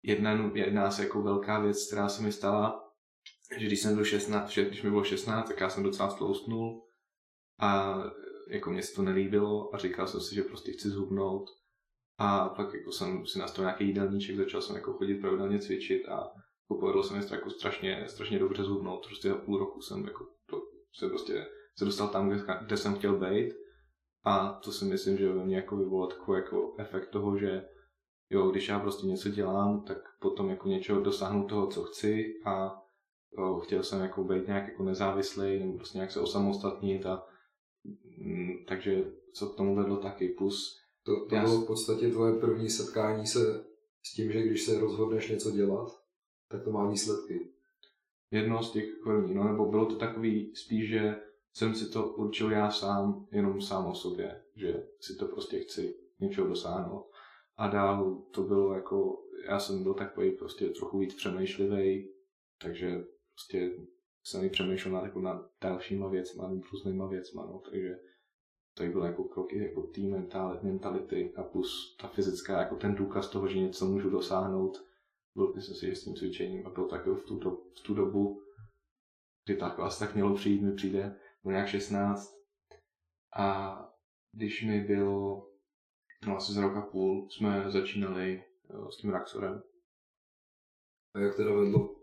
jedna, 0.03 0.51
jedna 0.53 0.91
se 0.91 1.03
jako 1.03 1.21
velká 1.21 1.59
věc, 1.59 1.87
která 1.87 2.09
se 2.09 2.21
mi 2.21 2.31
stala, 2.31 2.93
že 3.57 3.65
když 3.65 3.81
jsem 3.81 3.95
byl 3.95 4.05
16, 4.05 4.57
když 4.57 4.83
mi 4.83 4.89
bylo 4.89 5.03
16, 5.03 5.47
tak 5.47 5.59
já 5.59 5.69
jsem 5.69 5.83
docela 5.83 6.09
stloustnul 6.09 6.85
a 7.59 7.99
jako 8.49 8.71
mě 8.71 8.83
se 8.83 8.95
to 8.95 9.01
nelíbilo 9.01 9.75
a 9.75 9.77
říkal 9.77 10.07
jsem 10.07 10.21
si, 10.21 10.35
že 10.35 10.43
prostě 10.43 10.71
chci 10.71 10.89
zhubnout 10.89 11.58
a 12.19 12.49
pak 12.49 12.73
jako 12.73 12.91
jsem 12.91 13.25
si 13.25 13.39
nastavil 13.39 13.67
nějaký 13.67 13.85
jídelníček, 13.85 14.35
začal 14.35 14.61
jsem 14.61 14.75
jako 14.75 14.93
chodit 14.93 15.15
pravidelně 15.15 15.59
cvičit 15.59 16.09
a 16.09 16.31
povedlo 16.67 17.03
se 17.03 17.13
mi 17.13 17.23
jako 17.31 17.49
strašně, 17.49 18.05
strašně 18.07 18.39
dobře 18.39 18.63
zhubnout. 18.63 19.05
Prostě 19.05 19.29
za 19.29 19.35
půl 19.35 19.57
roku 19.57 19.81
jsem 19.81 20.05
jako 20.05 20.27
to, 20.49 20.61
se 20.93 21.09
prostě 21.09 21.45
se 21.77 21.85
dostal 21.85 22.07
tam, 22.07 22.29
kde, 22.29 22.43
kde 22.65 22.77
jsem 22.77 22.95
chtěl 22.95 23.19
být. 23.19 23.53
A 24.23 24.59
to 24.63 24.71
si 24.71 24.85
myslím, 24.85 25.17
že 25.17 25.33
ve 25.33 25.45
mně 25.45 25.55
jako 25.55 25.77
vyvolalo 25.77 26.07
takový 26.07 26.37
jako 26.39 26.75
efekt 26.77 27.09
toho, 27.09 27.37
že 27.37 27.65
jo, 28.29 28.51
když 28.51 28.67
já 28.67 28.79
prostě 28.79 29.07
něco 29.07 29.29
dělám, 29.29 29.83
tak 29.83 29.97
potom 30.21 30.49
jako 30.49 30.67
něčeho 30.67 31.01
dosáhnu 31.01 31.47
toho, 31.47 31.67
co 31.67 31.83
chci 31.83 32.33
a 32.45 32.71
jo, 33.37 33.59
chtěl 33.59 33.83
jsem 33.83 34.01
jako 34.01 34.23
být 34.23 34.47
nějak 34.47 34.67
jako 34.67 34.83
nezávislý, 34.83 35.59
nebo 35.59 35.73
prostě 35.77 35.97
nějak 35.97 36.11
se 36.11 36.19
osamostatnit 36.19 37.05
a 37.05 37.23
mm, 38.17 38.65
takže 38.67 39.11
co 39.33 39.49
k 39.49 39.57
tomu 39.57 39.75
vedlo 39.75 39.97
taky. 39.97 40.29
Plus 40.29 40.78
to, 41.09 41.25
to 41.25 41.35
bylo 41.35 41.61
v 41.61 41.67
podstatě 41.67 42.09
tvoje 42.09 42.39
první 42.39 42.69
setkání 42.69 43.27
se 43.27 43.65
s 44.03 44.13
tím, 44.13 44.31
že 44.31 44.41
když 44.41 44.63
se 44.63 44.79
rozhodneš 44.79 45.29
něco 45.29 45.51
dělat, 45.51 46.03
tak 46.47 46.63
to 46.63 46.71
má 46.71 46.89
výsledky. 46.89 47.51
Jedno 48.31 48.63
z 48.63 48.71
těch 48.71 48.85
první, 49.03 49.35
no 49.35 49.43
nebo 49.43 49.65
bylo 49.65 49.85
to 49.85 49.95
takový 49.95 50.55
spíš, 50.55 50.89
že 50.89 51.15
jsem 51.53 51.75
si 51.75 51.89
to 51.89 52.07
určil 52.07 52.51
já 52.51 52.71
sám, 52.71 53.27
jenom 53.31 53.61
sám 53.61 53.85
o 53.85 53.95
sobě, 53.95 54.43
že 54.55 54.87
si 54.99 55.15
to 55.15 55.27
prostě 55.27 55.59
chci 55.59 55.95
něčeho 56.19 56.47
dosáhnout. 56.47 57.11
A 57.57 57.67
dál 57.67 58.23
to 58.31 58.43
bylo 58.43 58.73
jako, 58.73 59.23
já 59.45 59.59
jsem 59.59 59.83
byl 59.83 59.93
takový 59.93 60.31
prostě 60.31 60.69
trochu 60.69 60.99
víc 60.99 61.15
přemýšlivý, 61.15 62.09
takže 62.61 63.05
prostě 63.33 63.71
jsem 64.23 64.43
i 64.43 64.49
přemýšlel 64.49 64.93
nad, 64.93 65.03
jako 65.03 65.19
nad 65.19 65.51
dalšíma 65.61 66.09
věcma, 66.09 66.49
nad 66.49 66.61
různýma 66.71 67.07
věcma, 67.07 67.45
no, 67.45 67.61
takže 67.69 67.99
to 68.79 68.91
byl 68.91 69.03
jako 69.03 69.23
kroky 69.23 69.57
jako 69.57 69.81
tým 69.81 70.27
mentality 70.61 71.33
a 71.35 71.43
plus 71.43 71.97
ta 72.01 72.07
fyzická, 72.07 72.59
jako 72.59 72.75
ten 72.75 72.95
důkaz 72.95 73.29
toho, 73.29 73.47
že 73.47 73.59
něco 73.59 73.85
můžu 73.85 74.09
dosáhnout, 74.09 74.77
byl 75.35 75.53
myslím 75.55 75.75
si, 75.75 75.85
že 75.85 75.95
s 75.95 76.03
tím 76.03 76.15
cvičením 76.15 76.67
a 76.67 76.69
byl 76.69 76.87
tak 76.87 77.07
v 77.07 77.23
tu, 77.23 77.39
do, 77.39 77.51
v 77.51 77.83
tu 77.85 77.93
dobu, 77.93 78.41
kdy 79.45 79.57
tak 79.57 79.79
asi 79.79 79.99
tak 79.99 80.15
mělo 80.15 80.35
přijít, 80.35 80.61
mi 80.61 80.75
přijde, 80.75 81.15
byl 81.43 81.51
nějak 81.51 81.67
16 81.67 82.33
a 83.35 83.77
když 84.35 84.63
mi 84.63 84.81
bylo 84.81 85.49
no 86.27 86.37
asi 86.37 86.53
za 86.53 86.61
rok 86.61 86.75
a 86.75 86.81
půl, 86.81 87.29
jsme 87.29 87.71
začínali 87.71 88.43
s 88.89 88.97
tím 88.97 89.09
Raxorem. 89.09 89.63
A 91.15 91.19
jak 91.19 91.35
teda 91.35 91.53
vedlo 91.53 91.95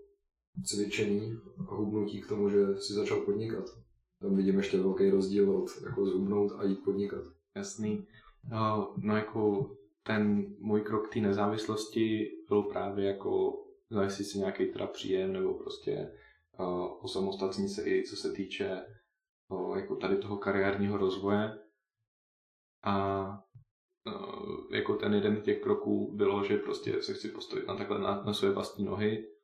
cvičení 0.64 1.32
a 1.68 1.74
hubnutí 1.74 2.22
k 2.22 2.28
tomu, 2.28 2.50
že 2.50 2.76
si 2.76 2.92
začal 2.92 3.20
podnikat? 3.20 3.85
Tam 4.20 4.36
vidím 4.36 4.56
ještě 4.56 4.78
velký 4.78 5.10
rozdíl 5.10 5.56
od 5.56 5.66
jako 5.86 6.06
zhubnout 6.06 6.52
a 6.52 6.64
jít 6.64 6.84
podnikat. 6.84 7.24
Jasný. 7.56 8.06
No, 8.50 8.94
no 8.96 9.16
jako 9.16 9.70
ten 10.02 10.46
můj 10.58 10.80
krok 10.80 11.14
té 11.14 11.20
nezávislosti 11.20 12.30
byl 12.48 12.62
právě 12.62 13.06
jako 13.06 13.62
zajistit 13.90 14.24
si 14.24 14.38
nějaký 14.38 14.66
teda 14.66 14.86
příjem 14.86 15.32
nebo 15.32 15.54
prostě 15.54 16.12
uh, 16.58 17.04
osamostatnit 17.04 17.70
se 17.70 17.82
i 17.86 18.04
co 18.08 18.16
se 18.16 18.32
týče 18.32 18.86
uh, 19.48 19.76
jako 19.78 19.96
tady 19.96 20.16
toho 20.16 20.36
kariérního 20.36 20.96
rozvoje. 20.96 21.58
A 22.84 23.26
uh, 24.06 24.74
jako 24.74 24.94
ten 24.94 25.14
jeden 25.14 25.36
z 25.36 25.44
těch 25.44 25.62
kroků 25.62 26.16
bylo, 26.16 26.44
že 26.44 26.56
prostě 26.56 27.02
se 27.02 27.14
chci 27.14 27.28
postavit 27.28 27.66
na 27.66 27.76
takhle 27.76 27.98
na, 27.98 28.22
na 28.22 28.32
své 28.32 28.50
vlastní 28.50 28.84
nohy. 28.84 29.35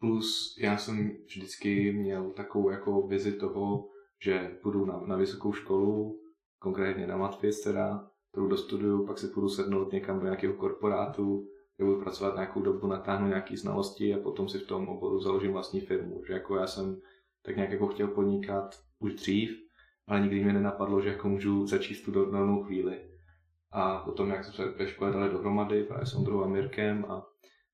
Plus 0.00 0.58
já 0.60 0.76
jsem 0.76 1.16
vždycky 1.26 1.92
měl 1.92 2.30
takovou 2.30 2.70
jako 2.70 3.06
vizi 3.06 3.32
toho, 3.32 3.88
že 4.22 4.58
půjdu 4.62 4.84
na, 4.84 5.00
na 5.06 5.16
vysokou 5.16 5.52
školu, 5.52 6.20
konkrétně 6.58 7.06
na 7.06 7.16
Matfis 7.16 7.60
teda, 7.60 8.10
kterou 8.30 8.48
dostuduju, 8.48 9.06
pak 9.06 9.18
si 9.18 9.28
půjdu 9.28 9.48
sednout 9.48 9.92
někam 9.92 10.18
do 10.18 10.24
nějakého 10.24 10.54
korporátu, 10.54 11.48
kde 11.76 11.84
budu 11.84 12.00
pracovat 12.00 12.34
nějakou 12.34 12.62
dobu, 12.62 12.86
natáhnu 12.86 13.28
nějaké 13.28 13.56
znalosti 13.56 14.14
a 14.14 14.18
potom 14.18 14.48
si 14.48 14.58
v 14.58 14.66
tom 14.66 14.88
oboru 14.88 15.20
založím 15.20 15.52
vlastní 15.52 15.80
firmu. 15.80 16.22
Že 16.26 16.32
jako 16.32 16.56
já 16.56 16.66
jsem 16.66 17.00
tak 17.42 17.56
nějak 17.56 17.70
jako 17.70 17.86
chtěl 17.86 18.08
podnikat 18.08 18.80
už 18.98 19.14
dřív, 19.14 19.50
ale 20.06 20.20
nikdy 20.20 20.44
mě 20.44 20.52
nenapadlo, 20.52 21.00
že 21.00 21.08
jako 21.08 21.28
můžu 21.28 21.66
začít 21.66 22.04
tu 22.04 22.30
danou 22.30 22.62
chvíli. 22.62 23.00
A 23.72 23.98
potom, 23.98 24.30
jak 24.30 24.44
jsme 24.44 24.52
se 24.52 24.70
ve 24.70 24.86
škole 24.86 25.12
dali 25.12 25.30
dohromady, 25.30 25.84
právě 25.84 26.06
s 26.06 26.14
Ondrou 26.14 26.42
a 26.42 26.48
Mirkem 26.48 27.04
a 27.08 27.26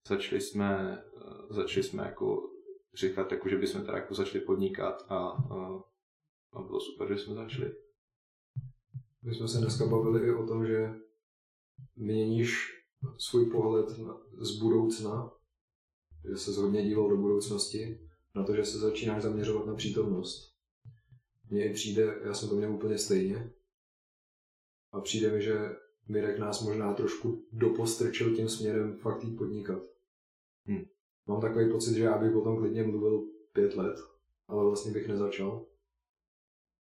začali 0.08 0.40
jsme, 0.40 0.98
začali 1.50 1.82
jsme 1.82 2.02
jako 2.02 2.50
říkat, 2.94 3.32
jako, 3.32 3.48
že 3.48 3.58
bychom 3.58 3.84
teda 3.84 3.98
jako 3.98 4.14
začali 4.14 4.44
podnikat 4.44 5.04
a, 5.08 5.16
a, 5.28 5.82
a 6.52 6.62
bylo 6.62 6.80
super, 6.80 7.08
že 7.08 7.18
jsme 7.18 7.34
začali. 7.34 7.74
My 9.22 9.34
jsme 9.34 9.48
se 9.48 9.58
dneska 9.58 9.86
bavili 9.86 10.28
i 10.28 10.34
o 10.34 10.46
tom, 10.46 10.66
že 10.66 10.94
měníš 11.96 12.82
svůj 13.18 13.50
pohled 13.50 13.88
z 14.38 14.58
budoucna, 14.58 15.32
že 16.30 16.36
se 16.36 16.60
hodně 16.60 16.82
díval 16.82 17.08
do 17.08 17.16
budoucnosti, 17.16 18.08
na 18.34 18.44
to, 18.44 18.56
že 18.56 18.64
se 18.64 18.78
začínáš 18.78 19.22
zaměřovat 19.22 19.66
na 19.66 19.74
přítomnost. 19.74 20.52
Mně 21.50 21.70
i 21.70 21.72
přijde, 21.72 22.18
já 22.24 22.34
jsem 22.34 22.48
to 22.48 22.54
měl 22.54 22.74
úplně 22.74 22.98
stejně, 22.98 23.52
a 24.92 25.00
přijde 25.00 25.32
mi, 25.32 25.42
že 25.42 25.76
Mirek 26.08 26.38
nás 26.38 26.62
možná 26.62 26.94
trošku 26.94 27.46
dopostrčil 27.52 28.36
tím 28.36 28.48
směrem 28.48 28.96
fakt 28.96 29.24
jít 29.24 29.36
podnikat. 29.36 29.82
Hmm. 30.66 30.84
Mám 31.26 31.40
takový 31.40 31.72
pocit, 31.72 31.94
že 31.94 32.04
já 32.04 32.18
bych 32.18 32.36
o 32.36 32.40
tom 32.40 32.56
klidně 32.56 32.82
mluvil 32.82 33.28
pět 33.52 33.76
let, 33.76 33.96
ale 34.48 34.64
vlastně 34.64 34.92
bych 34.92 35.08
nezačal. 35.08 35.66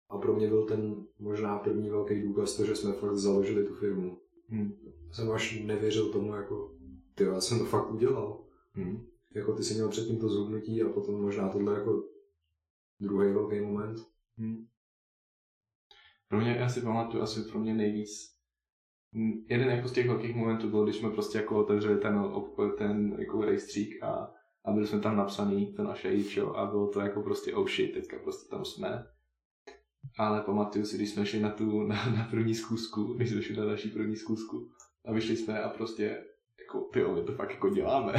A 0.10 0.18
pro 0.18 0.36
mě 0.36 0.48
byl 0.48 0.65
ten 0.65 1.06
možná 1.20 1.60
první 1.60 1.89
velký 1.89 2.22
důkaz 2.22 2.58
to, 2.58 2.65
že 2.65 2.75
jsme 2.75 2.94
fakt 2.94 3.15
založili 3.15 3.65
tu 3.65 3.74
firmu. 3.74 4.20
Hmm. 4.50 4.72
Jsem 5.12 5.32
až 5.32 5.60
nevěřil 5.63 6.12
tomu, 6.12 6.36
jako, 6.36 6.75
ty 7.15 7.24
já 7.24 7.42
jsem 7.42 7.60
to 7.60 7.65
fakt 7.65 7.92
udělal. 7.92 8.44
Hmm. 8.74 9.08
Jako 9.36 9.54
ty 9.54 9.63
jsi 9.63 9.74
měl 9.74 9.89
předtím 9.89 10.20
to 10.20 10.30
zhubnutí 10.30 10.84
a 10.84 10.89
potom 10.89 11.22
možná 11.22 11.50
tohle 11.50 11.74
jako 11.74 12.04
druhý 13.00 13.34
velký 13.34 13.60
moment. 13.62 14.00
Hmm. 14.38 14.68
Pro 16.27 16.39
mě, 16.39 16.56
já 16.60 16.70
si 16.70 16.82
pamatuju, 16.82 17.24
asi 17.24 17.42
pro 17.42 17.60
mě 17.60 17.74
nejvíc 17.74 18.35
jeden 19.50 19.70
jako 19.70 19.88
z 19.88 19.92
těch 19.92 20.08
velkých 20.08 20.36
momentů 20.36 20.70
byl, 20.70 20.84
když 20.84 20.96
jsme 20.96 21.10
prostě 21.10 21.38
jako 21.38 21.60
otevřeli 21.60 21.98
ten, 21.98 22.24
ten 22.78 23.16
jako 23.20 23.42
rejstřík 23.42 24.04
a, 24.04 24.32
a 24.66 24.72
byli 24.72 24.88
jsme 24.88 25.00
tam 25.00 25.18
napsaný, 25.18 25.74
to 25.74 25.84
naše 25.84 26.14
jíčo, 26.14 26.58
a 26.58 26.66
bylo 26.66 26.88
to 26.88 27.00
jako 27.00 27.22
prostě 27.22 27.54
oh 27.54 27.68
shit, 27.68 27.94
teďka 27.94 28.20
prostě 28.20 28.50
tam 28.50 28.66
jsme 28.66 29.06
ale 30.18 30.42
pamatuju 30.42 30.86
si, 30.86 30.98
když 30.98 31.10
jsme 31.10 31.26
šli 31.26 31.40
na 31.40 31.50
tu 31.50 31.84
na, 31.88 31.96
na 32.06 32.28
první 32.30 32.56
zkusku, 32.56 33.04
když 33.04 33.30
jsme 33.30 33.42
šli 33.42 33.56
na 33.56 33.66
naší 33.66 33.90
první 33.90 34.16
zkusku 34.16 34.70
a 35.06 35.14
vyšli 35.14 35.38
jsme 35.38 35.62
a 35.62 35.70
prostě 35.70 36.24
jako 36.60 36.90
ty 36.94 37.04
my 37.04 37.24
to 37.24 37.34
fakt 37.34 37.50
jako 37.50 37.70
děláme. 37.70 38.14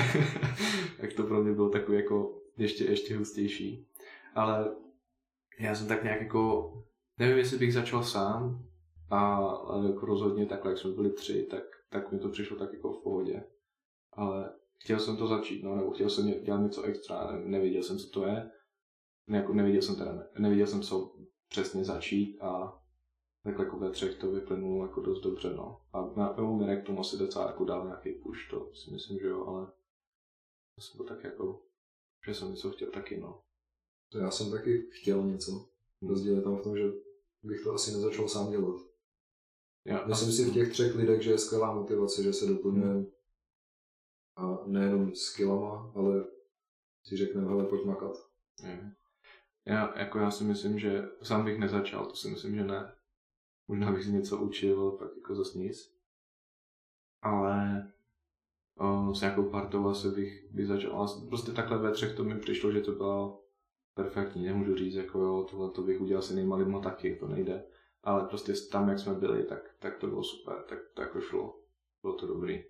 tak 1.00 1.12
to 1.12 1.23
pro 1.23 1.43
mě 1.43 1.53
bylo 1.53 1.69
takový 1.69 1.97
jako 1.97 2.41
ještě, 2.57 2.85
ještě 2.85 3.17
hustější. 3.17 3.87
Ale 4.35 4.76
já 5.59 5.75
jsem 5.75 5.88
tak 5.88 6.03
nějak 6.05 6.21
jako, 6.21 6.73
nevím, 7.19 7.38
jestli 7.38 7.59
bych 7.59 7.75
začal 7.75 8.03
sám, 8.03 8.65
a, 9.10 9.50
jako 9.86 10.06
rozhodně 10.06 10.46
takhle, 10.46 10.70
jak 10.70 10.78
jsme 10.78 10.90
byli 10.90 11.10
tři, 11.10 11.46
tak, 11.50 11.62
tak 11.90 12.12
mi 12.12 12.18
to 12.18 12.28
přišlo 12.28 12.56
tak 12.56 12.72
jako 12.72 12.92
v 12.92 13.02
pohodě. 13.02 13.44
Ale 14.12 14.52
chtěl 14.78 14.98
jsem 14.98 15.16
to 15.16 15.26
začít, 15.26 15.62
no, 15.62 15.76
nebo 15.76 15.90
chtěl 15.90 16.10
jsem 16.10 16.44
dělat 16.44 16.60
něco 16.60 16.82
extra, 16.82 17.40
nevěděl 17.44 17.82
jsem, 17.82 17.98
co 17.98 18.10
to 18.10 18.26
je. 18.26 18.50
Ne, 19.26 19.38
jako 19.38 19.54
neviděl 19.54 19.82
jsem 19.82 19.96
teda, 19.96 20.12
ne, 20.12 20.28
neviděl 20.38 20.66
jsem, 20.66 20.82
co 20.82 21.16
přesně 21.48 21.84
začít 21.84 22.38
a 22.40 22.82
takhle 23.44 23.64
jako 23.64 23.78
ve 23.78 23.90
třech 23.90 24.18
to 24.18 24.30
vyplynulo 24.30 24.86
jako 24.86 25.00
dost 25.00 25.20
dobře, 25.20 25.54
no. 25.56 25.80
A 25.92 26.12
na 26.16 26.38
Evo 26.38 26.56
Mirek 26.56 26.86
tomu 26.86 27.00
asi 27.00 27.18
docela 27.18 27.46
jako 27.46 27.64
dal 27.64 27.84
nějaký 27.84 28.12
push, 28.12 28.50
to 28.50 28.75
si 28.75 28.90
myslím, 28.90 29.18
že 29.18 29.26
jo, 29.26 29.44
ale 29.46 29.66
to 30.75 30.82
jsem 30.82 30.98
to 30.98 31.04
tak 31.04 31.25
jako, 31.25 31.62
že 32.26 32.34
jsem 32.34 32.50
něco 32.50 32.70
chtěl 32.70 32.90
taky, 32.90 33.20
no. 33.20 33.42
To 34.12 34.18
já 34.18 34.30
jsem 34.30 34.50
taky 34.50 34.88
chtěl 34.90 35.26
něco. 35.26 35.68
Rozdíl 36.02 36.36
je 36.36 36.42
tam 36.42 36.56
v 36.56 36.62
tom, 36.62 36.76
že 36.76 36.84
bych 37.42 37.64
to 37.64 37.72
asi 37.72 37.92
nezačal 37.92 38.28
sám 38.28 38.50
dělat. 38.50 38.80
Já, 39.87 40.07
Myslím 40.07 40.33
si 40.33 40.45
v 40.45 40.55
těch 40.55 40.73
třech 40.73 40.95
lidech, 40.95 41.23
že 41.23 41.31
je 41.31 41.38
skvělá 41.38 41.75
motivace, 41.75 42.23
že 42.23 42.33
se 42.33 42.47
doplňujeme 42.47 43.05
a 44.37 44.59
nejenom 44.66 45.14
skillama, 45.14 45.93
ale 45.95 46.25
si 47.05 47.16
řekneme, 47.16 47.49
hele, 47.49 47.64
pojď 47.64 47.85
makat. 47.85 48.16
Je. 48.62 48.93
Já, 49.66 49.99
jako 49.99 50.19
já 50.19 50.31
si 50.31 50.45
myslím, 50.45 50.78
že 50.78 51.09
sám 51.23 51.45
bych 51.45 51.59
nezačal, 51.59 52.07
to 52.07 52.16
si 52.16 52.28
myslím, 52.28 52.55
že 52.55 52.64
ne. 52.64 52.93
Možná 53.69 53.93
bych 53.93 54.05
si 54.05 54.12
něco 54.12 54.38
učil, 54.38 54.90
tak 54.90 55.09
jako 55.16 55.35
zase 55.35 55.59
nic. 55.59 55.97
Ale 57.23 57.88
o, 58.78 59.14
s 59.14 59.21
nějakou 59.21 59.50
partou 59.50 59.88
asi 59.88 60.09
bych, 60.09 60.50
bych 60.50 60.66
začal. 60.66 60.93
Ale 60.93 61.09
prostě 61.28 61.52
takhle 61.52 61.78
ve 61.78 61.93
třech 61.93 62.14
to 62.16 62.25
mi 62.25 62.40
přišlo, 62.40 62.73
že 62.73 62.81
to 62.81 62.93
bylo 62.93 63.45
perfektní. 63.95 64.45
Nemůžu 64.47 64.76
říct, 64.76 64.95
jako 64.95 65.21
jo, 65.21 65.47
tohle 65.50 65.71
to 65.71 65.83
bych 65.83 66.00
udělal 66.00 66.23
si 66.23 66.35
nejmalým 66.35 66.81
taky, 66.83 67.16
to 67.16 67.28
nejde. 67.28 67.64
Ale 68.06 68.28
prostě 68.28 68.52
tam, 68.72 68.88
jak 68.88 68.98
jsme 68.98 69.14
byli, 69.14 69.44
tak, 69.44 69.75
tak 69.78 69.98
to 69.98 70.06
bylo 70.06 70.25
super, 70.25 70.64
tak 70.68 70.78
to 70.94 71.02
jako 71.02 71.20
šlo. 71.20 71.60
Bylo 72.02 72.14
to 72.14 72.26
dobrý. 72.26 72.64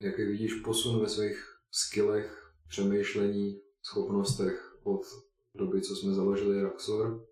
Jaký 0.00 0.24
vidíš 0.24 0.54
posun 0.54 1.00
ve 1.00 1.08
svých 1.08 1.60
skillech, 1.70 2.54
přemýšlení, 2.68 3.60
schopnostech 3.82 4.78
od 4.82 5.00
doby, 5.54 5.82
co 5.82 5.96
jsme 5.96 6.14
založili 6.14 6.62
Raxor, 6.62 7.28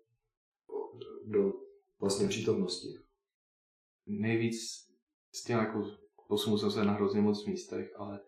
do 1.25 1.53
vlastně 1.99 2.27
přítomnosti. 2.27 2.87
Nejvíc 4.05 4.55
s 5.31 5.43
tím 5.43 5.57
jako 5.57 5.91
posunul 6.27 6.59
jsem 6.59 6.71
se 6.71 6.85
na 6.85 6.93
hrozně 6.93 7.21
moc 7.21 7.45
místech, 7.45 7.93
ale 7.95 8.19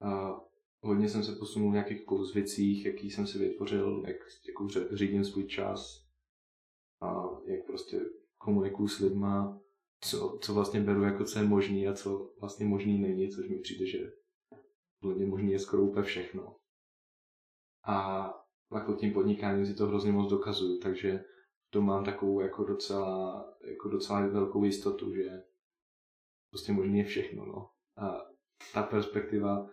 a, 0.00 0.40
hodně 0.80 1.08
jsem 1.08 1.24
se 1.24 1.32
posunul 1.32 1.70
v 1.70 1.72
nějakých 1.72 1.98
jako 1.98 2.24
zvicích, 2.24 2.86
jaký 2.86 3.10
jsem 3.10 3.26
si 3.26 3.38
vytvořil, 3.38 4.04
jak 4.06 4.16
jako 4.48 4.68
řídím 4.96 5.24
svůj 5.24 5.44
čas 5.44 6.06
a 7.00 7.24
jak 7.44 7.66
prostě 7.66 8.00
komunikuju 8.38 8.88
s 8.88 8.98
lidma, 8.98 9.60
co, 10.00 10.38
co 10.42 10.54
vlastně 10.54 10.80
beru 10.80 11.02
jako 11.02 11.24
co 11.24 11.38
je 11.38 11.44
možný 11.44 11.88
a 11.88 11.94
co 11.94 12.30
vlastně 12.40 12.66
možný 12.66 12.98
není, 12.98 13.28
což 13.28 13.48
mi 13.48 13.58
přijde, 13.58 13.86
že 13.86 14.12
hlavně 15.02 15.26
možný 15.26 15.52
je 15.52 15.58
skoro 15.58 15.82
úplně 15.82 16.02
všechno. 16.02 16.56
A 17.86 18.28
jako 18.74 18.94
tím 18.94 19.12
podnikáním 19.12 19.66
si 19.66 19.74
to 19.74 19.86
hrozně 19.86 20.12
moc 20.12 20.30
dokazuju, 20.30 20.78
takže 20.78 21.24
to 21.70 21.82
mám 21.82 22.04
takovou 22.04 22.40
jako 22.40 22.64
docela, 22.64 23.44
jako 23.64 23.88
docela 23.88 24.26
velkou 24.26 24.64
jistotu, 24.64 25.14
že 25.14 25.42
prostě 26.50 26.72
možný 26.72 26.98
je 26.98 27.04
všechno, 27.04 27.46
no. 27.46 27.70
A 27.96 28.26
ta 28.74 28.82
perspektiva 28.82 29.66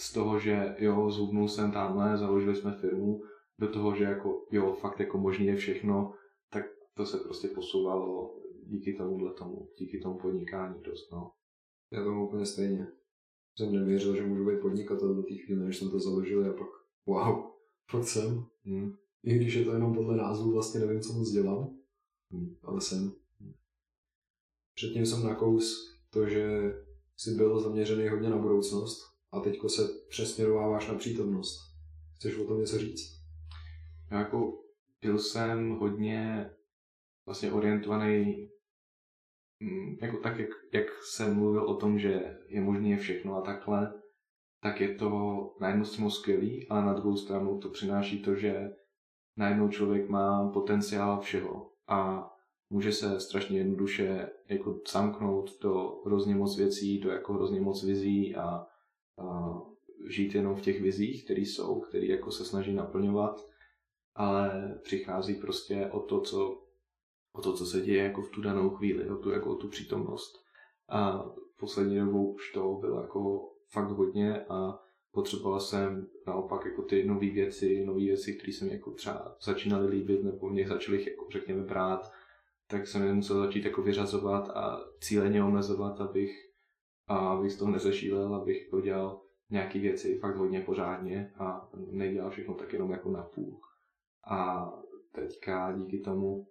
z 0.00 0.12
toho, 0.12 0.38
že 0.38 0.76
jo, 0.78 1.10
zhubnul 1.10 1.48
jsem 1.48 1.72
tamhle, 1.72 2.16
založili 2.16 2.56
jsme 2.56 2.72
firmu, 2.72 3.22
do 3.60 3.68
toho, 3.72 3.94
že 3.94 4.04
jako 4.04 4.46
jo, 4.50 4.72
fakt 4.72 5.00
jako 5.00 5.18
možný 5.18 5.46
je 5.46 5.56
všechno, 5.56 6.14
to 6.94 7.06
se 7.06 7.18
prostě 7.18 7.48
posouvalo 7.48 8.36
díky 8.66 8.92
tomuhle 8.92 9.34
tomu, 9.34 9.68
díky 9.78 9.98
tomu 9.98 10.18
podnikání 10.18 10.82
dost, 10.82 11.12
no. 11.12 11.32
Já 11.90 12.04
tomu 12.04 12.26
úplně 12.26 12.46
stejně. 12.46 12.86
Jsem 13.56 13.72
nevěřil, 13.72 14.16
že 14.16 14.26
můžu 14.26 14.46
být 14.46 14.60
podnikatel 14.60 15.14
do 15.14 15.22
té 15.22 15.34
chvíle, 15.34 15.64
než 15.64 15.78
jsem 15.78 15.90
to 15.90 16.00
založil 16.00 16.50
a 16.50 16.52
pak 16.52 16.68
wow, 17.06 17.44
fakt 17.90 18.08
jsem. 18.08 18.44
Hmm. 18.64 18.92
I 19.22 19.36
když 19.36 19.54
je 19.54 19.64
to 19.64 19.72
jenom 19.72 19.94
podle 19.94 20.16
názvu, 20.16 20.52
vlastně 20.52 20.80
nevím, 20.80 21.00
co 21.00 21.12
moc 21.12 21.30
dělám. 21.30 21.78
hmm. 22.30 22.56
ale 22.62 22.80
jsem. 22.80 23.12
Předtím 24.74 25.06
jsem 25.06 25.22
nakous 25.22 25.96
to, 26.10 26.28
že 26.28 26.74
jsi 27.16 27.34
byl 27.34 27.60
zaměřený 27.60 28.08
hodně 28.08 28.30
na 28.30 28.38
budoucnost 28.38 29.02
a 29.32 29.40
teďko 29.40 29.68
se 29.68 29.82
přesměrováváš 30.08 30.88
na 30.88 30.94
přítomnost. 30.94 31.58
Chceš 32.14 32.38
o 32.38 32.44
tom 32.44 32.60
něco 32.60 32.78
říct? 32.78 33.22
Já 34.10 34.18
jako 34.18 34.62
byl 35.02 35.18
jsem 35.18 35.70
hodně 35.70 36.50
vlastně 37.26 37.52
orientovaný 37.52 38.48
mm, 39.60 39.96
jako 40.02 40.16
tak, 40.16 40.38
jak, 40.38 40.50
jak 40.72 40.86
jsem 41.02 41.36
mluvil 41.36 41.64
o 41.64 41.76
tom, 41.76 41.98
že 41.98 42.38
je 42.48 42.60
možné 42.60 42.96
všechno 42.96 43.36
a 43.36 43.40
takhle, 43.40 44.02
tak 44.62 44.80
je 44.80 44.94
to 44.94 45.10
na 45.60 45.68
jednu 45.68 45.84
stranu 45.84 46.10
skvělý, 46.10 46.68
ale 46.68 46.84
na 46.84 46.92
druhou 46.92 47.16
stranu 47.16 47.58
to 47.58 47.68
přináší 47.68 48.22
to, 48.22 48.34
že 48.34 48.70
najednou 49.36 49.68
člověk 49.68 50.08
má 50.08 50.48
potenciál 50.48 51.20
všeho 51.20 51.72
a 51.88 52.28
může 52.70 52.92
se 52.92 53.20
strašně 53.20 53.58
jednoduše 53.58 54.28
jako 54.48 54.80
zamknout 54.92 55.62
do 55.62 56.02
hrozně 56.06 56.34
moc 56.34 56.56
věcí, 56.56 57.00
do 57.00 57.10
jako 57.10 57.32
hrozně 57.32 57.60
moc 57.60 57.84
vizí 57.84 58.36
a, 58.36 58.66
a 59.18 59.54
žít 60.08 60.34
jenom 60.34 60.56
v 60.56 60.60
těch 60.60 60.82
vizích, 60.82 61.24
které 61.24 61.40
jsou, 61.40 61.80
které 61.80 62.06
jako 62.06 62.30
se 62.30 62.44
snaží 62.44 62.74
naplňovat, 62.74 63.46
ale 64.14 64.78
přichází 64.82 65.34
prostě 65.34 65.86
o 65.92 66.00
to, 66.00 66.20
co, 66.20 66.61
o 67.32 67.40
to, 67.40 67.52
co 67.52 67.66
se 67.66 67.80
děje 67.80 68.02
jako 68.02 68.22
v 68.22 68.30
tu 68.30 68.40
danou 68.40 68.70
chvíli, 68.70 69.10
o 69.10 69.16
tu, 69.16 69.30
jako 69.30 69.50
o 69.50 69.56
tu 69.56 69.68
přítomnost. 69.68 70.32
A 70.88 71.24
poslední 71.60 71.96
dobou 71.96 72.32
už 72.32 72.52
to 72.52 72.78
bylo 72.80 73.00
jako 73.00 73.50
fakt 73.70 73.90
hodně 73.90 74.44
a 74.44 74.78
potřeboval 75.12 75.60
jsem 75.60 76.06
naopak 76.26 76.64
jako 76.64 76.82
ty 76.82 77.04
nové 77.04 77.30
věci, 77.30 77.84
nové 77.84 78.00
věci, 78.00 78.34
které 78.34 78.52
se 78.52 78.64
mi 78.64 78.72
jako 78.72 78.90
třeba 78.90 79.36
začínaly 79.42 79.86
líbit 79.86 80.24
nebo 80.24 80.50
mě 80.50 80.68
začaly 80.68 81.10
jako 81.10 81.26
řekněme 81.32 81.62
brát, 81.62 82.12
tak 82.66 82.86
jsem 82.86 83.02
je 83.02 83.12
musel 83.12 83.38
začít 83.38 83.64
jako 83.64 83.82
vyřazovat 83.82 84.50
a 84.50 84.80
cíleně 85.00 85.44
omezovat, 85.44 86.00
abych, 86.00 86.32
a 87.06 87.16
abych 87.16 87.52
z 87.52 87.58
toho 87.58 87.70
nezešílel, 87.70 88.34
abych 88.34 88.64
jako 88.64 88.80
dělal 88.80 89.20
nějaké 89.50 89.78
věci 89.78 90.18
fakt 90.18 90.36
hodně 90.36 90.60
pořádně 90.60 91.32
a 91.38 91.70
nedělal 91.90 92.30
všechno 92.30 92.54
tak 92.54 92.72
jenom 92.72 92.90
jako 92.90 93.10
na 93.10 93.22
půl. 93.22 93.60
A 94.30 94.70
teďka 95.12 95.72
díky 95.72 95.98
tomu 95.98 96.46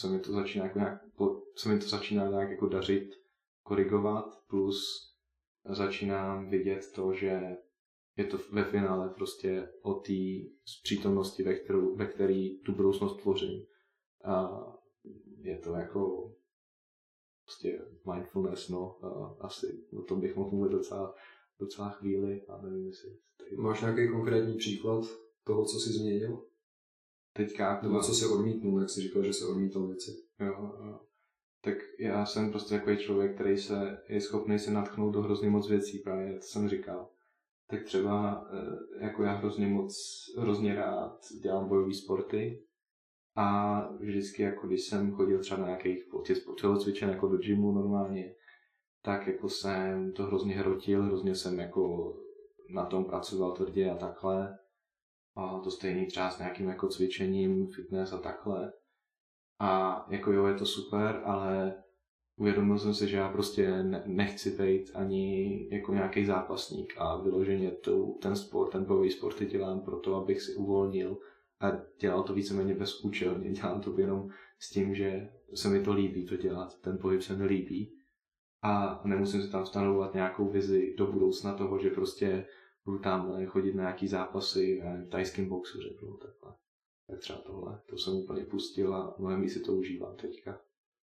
se 0.00 0.08
mi 0.08 0.20
to 0.20 0.32
začíná 0.32 0.64
jako 0.64 0.78
nějak, 0.78 1.00
se 1.56 1.68
mi 1.68 1.78
to 1.78 1.88
začíná 1.88 2.28
nějak 2.28 2.50
jako 2.50 2.68
dařit, 2.68 3.10
korigovat, 3.62 4.24
plus 4.48 4.82
začínám 5.70 6.50
vidět 6.50 6.92
to, 6.94 7.12
že 7.12 7.40
je 8.16 8.24
to 8.24 8.38
ve 8.52 8.64
finále 8.64 9.10
prostě 9.10 9.68
o 9.82 9.94
té 9.94 10.12
přítomnosti, 10.82 11.42
ve, 11.42 11.54
kterou, 11.54 11.96
ve 11.96 12.06
který 12.06 12.58
tu 12.58 12.72
budoucnost 12.72 13.22
tvořím. 13.22 13.66
A 14.24 14.50
je 15.38 15.58
to 15.58 15.74
jako 15.74 16.32
prostě 17.44 17.84
mindfulness, 18.12 18.68
no, 18.68 19.04
a 19.04 19.36
asi 19.40 19.84
o 19.98 20.02
tom 20.02 20.20
bych 20.20 20.36
mohl 20.36 20.50
mluvit 20.50 20.72
docela, 20.72 21.14
docela 21.58 21.90
chvíli 21.90 22.46
a 22.48 22.62
nevím, 22.62 22.86
jestli... 22.86 23.18
Tady... 23.36 23.56
Máš 23.56 23.80
nějaký 23.80 24.08
konkrétní 24.12 24.56
příklad 24.56 25.04
toho, 25.44 25.64
co 25.64 25.78
jsi 25.78 25.92
změnil? 25.92 26.51
Teďka 27.32 27.80
Nebo 27.82 28.00
co 28.00 28.14
jsi 28.14 28.26
odmítnul, 28.26 28.80
jak 28.80 28.90
jsi 28.90 29.00
říkal, 29.00 29.24
že 29.24 29.32
se 29.32 29.46
odmítal 29.46 29.86
věci? 29.86 30.10
Jo, 30.40 30.72
jo. 30.86 31.00
Tak 31.64 31.74
já 31.98 32.26
jsem 32.26 32.50
prostě 32.50 32.74
takový 32.74 32.98
člověk, 32.98 33.34
který 33.34 33.58
se 33.58 33.98
je 34.08 34.20
schopný 34.20 34.58
se 34.58 34.70
natchnout 34.70 35.10
do 35.10 35.22
hrozně 35.22 35.50
moc 35.50 35.68
věcí, 35.68 35.98
právě 35.98 36.34
to 36.34 36.46
jsem 36.46 36.68
říkal. 36.68 37.08
Tak 37.66 37.84
třeba 37.84 38.46
eh, 38.52 39.04
jako 39.04 39.22
já 39.22 39.32
hrozně 39.32 39.66
moc, 39.66 39.94
hrozně 40.38 40.74
rád 40.74 41.18
dělám 41.42 41.68
bojové 41.68 41.94
sporty, 41.94 42.62
a 43.36 43.80
vždycky, 44.00 44.42
jako 44.42 44.66
když 44.66 44.82
jsem 44.82 45.12
chodil 45.12 45.38
třeba 45.38 45.60
na 45.60 45.66
nějakých 45.66 46.04
tělocvičen 46.60 47.10
jako 47.10 47.28
do 47.28 47.36
gymu 47.36 47.72
normálně, 47.72 48.34
tak 49.02 49.26
jako 49.26 49.48
jsem 49.48 50.12
to 50.12 50.22
hrozně 50.22 50.54
hrotil, 50.54 51.02
hrozně 51.02 51.34
jsem 51.34 51.58
jako 51.58 52.14
na 52.68 52.86
tom 52.86 53.04
pracoval 53.04 53.52
tvrdě 53.52 53.90
a 53.90 53.96
takhle. 53.96 54.58
A 55.36 55.58
to 55.58 55.70
stejný 55.70 56.06
třeba 56.06 56.30
s 56.30 56.38
nějakým 56.38 56.68
jako 56.68 56.88
cvičením, 56.88 57.66
fitness 57.66 58.12
a 58.12 58.18
takhle. 58.18 58.72
A 59.58 60.04
jako 60.10 60.32
jo, 60.32 60.46
je 60.46 60.54
to 60.54 60.66
super, 60.66 61.22
ale 61.24 61.82
uvědomil 62.36 62.78
jsem 62.78 62.94
si, 62.94 63.08
že 63.08 63.16
já 63.16 63.28
prostě 63.28 63.82
nechci 64.06 64.50
být 64.62 64.90
ani 64.94 65.68
jako 65.72 65.94
nějaký 65.94 66.24
zápasník 66.24 66.94
a 66.98 67.16
vyloženě 67.16 67.70
tu, 67.70 68.18
ten 68.22 68.36
sport, 68.36 68.70
ten 68.70 68.84
bojový 68.84 69.10
sport 69.10 69.42
dělám 69.42 69.80
proto, 69.80 70.16
abych 70.16 70.42
si 70.42 70.54
uvolnil 70.54 71.18
a 71.60 71.72
dělal 72.00 72.22
to 72.22 72.34
víceméně 72.34 72.74
bezúčelně. 72.74 73.50
Dělám 73.52 73.80
to 73.80 74.00
jenom 74.00 74.28
s 74.58 74.70
tím, 74.70 74.94
že 74.94 75.30
se 75.54 75.68
mi 75.68 75.82
to 75.82 75.92
líbí 75.92 76.26
to 76.26 76.36
dělat, 76.36 76.80
ten 76.80 76.98
pohyb 76.98 77.22
se 77.22 77.36
mi 77.36 77.44
líbí 77.44 77.92
a 78.62 79.00
nemusím 79.04 79.42
si 79.42 79.50
tam 79.50 79.66
stanovovat 79.66 80.14
nějakou 80.14 80.48
vizi 80.48 80.94
do 80.98 81.06
budoucna 81.06 81.54
toho, 81.54 81.78
že 81.78 81.90
prostě 81.90 82.46
budu 82.84 82.98
tam 82.98 83.46
chodit 83.46 83.74
na 83.74 83.82
nějaký 83.82 84.08
zápasy 84.08 84.82
v 85.06 85.08
tajském 85.10 85.48
boxu, 85.48 85.78
řeknu 85.80 86.16
takhle. 86.16 86.54
Tak 87.06 87.20
třeba 87.20 87.38
tohle, 87.38 87.80
to 87.86 87.96
jsem 87.96 88.14
úplně 88.14 88.44
pustil 88.44 88.94
a 88.94 89.16
mnohem 89.18 89.48
si 89.48 89.60
to 89.60 89.72
užívám 89.72 90.16
teďka. 90.16 90.60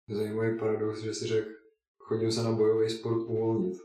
Zajímavý 0.09 0.59
paradox, 0.59 1.03
že 1.03 1.15
si 1.15 1.27
řekl, 1.27 1.49
chodil 1.99 2.33
se 2.33 2.43
na 2.43 2.53
bojový 2.53 2.91
sport 2.91 3.23
uvolnit. 3.23 3.79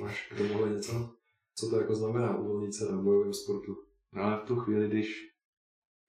Máš 0.00 0.32
k 0.32 0.38
tomuhle 0.38 0.70
něco? 0.70 1.16
Co 1.54 1.70
to 1.70 1.76
jako 1.76 1.94
znamená 1.94 2.38
uvolnit 2.38 2.74
se 2.74 2.92
na 2.92 3.02
bojovém 3.02 3.32
sportu? 3.32 3.76
No 4.12 4.22
ale 4.22 4.44
v 4.44 4.46
tu 4.46 4.56
chvíli, 4.56 4.88
když 4.88 5.32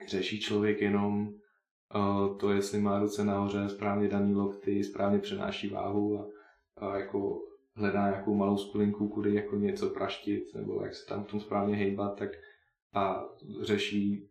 řeší 0.08 0.40
člověk 0.40 0.80
jenom 0.80 1.28
uh, 1.28 2.38
to, 2.38 2.50
jestli 2.50 2.80
má 2.80 3.00
ruce 3.00 3.24
nahoře, 3.24 3.68
správně 3.68 4.08
daný 4.08 4.34
lokty, 4.34 4.84
správně 4.84 5.18
přenáší 5.18 5.68
váhu 5.68 6.18
a, 6.18 6.26
a 6.76 6.96
jako 6.96 7.40
hledá 7.74 8.10
nějakou 8.10 8.34
malou 8.34 8.56
skulinku, 8.56 9.08
kudy 9.08 9.34
jako 9.34 9.56
něco 9.56 9.90
praštit, 9.90 10.54
nebo 10.54 10.82
jak 10.82 10.94
se 10.94 11.06
tam 11.06 11.24
v 11.24 11.26
tom 11.26 11.40
správně 11.40 11.76
hejbat, 11.76 12.18
tak 12.18 12.30
a 12.94 13.24
řeší 13.60 14.28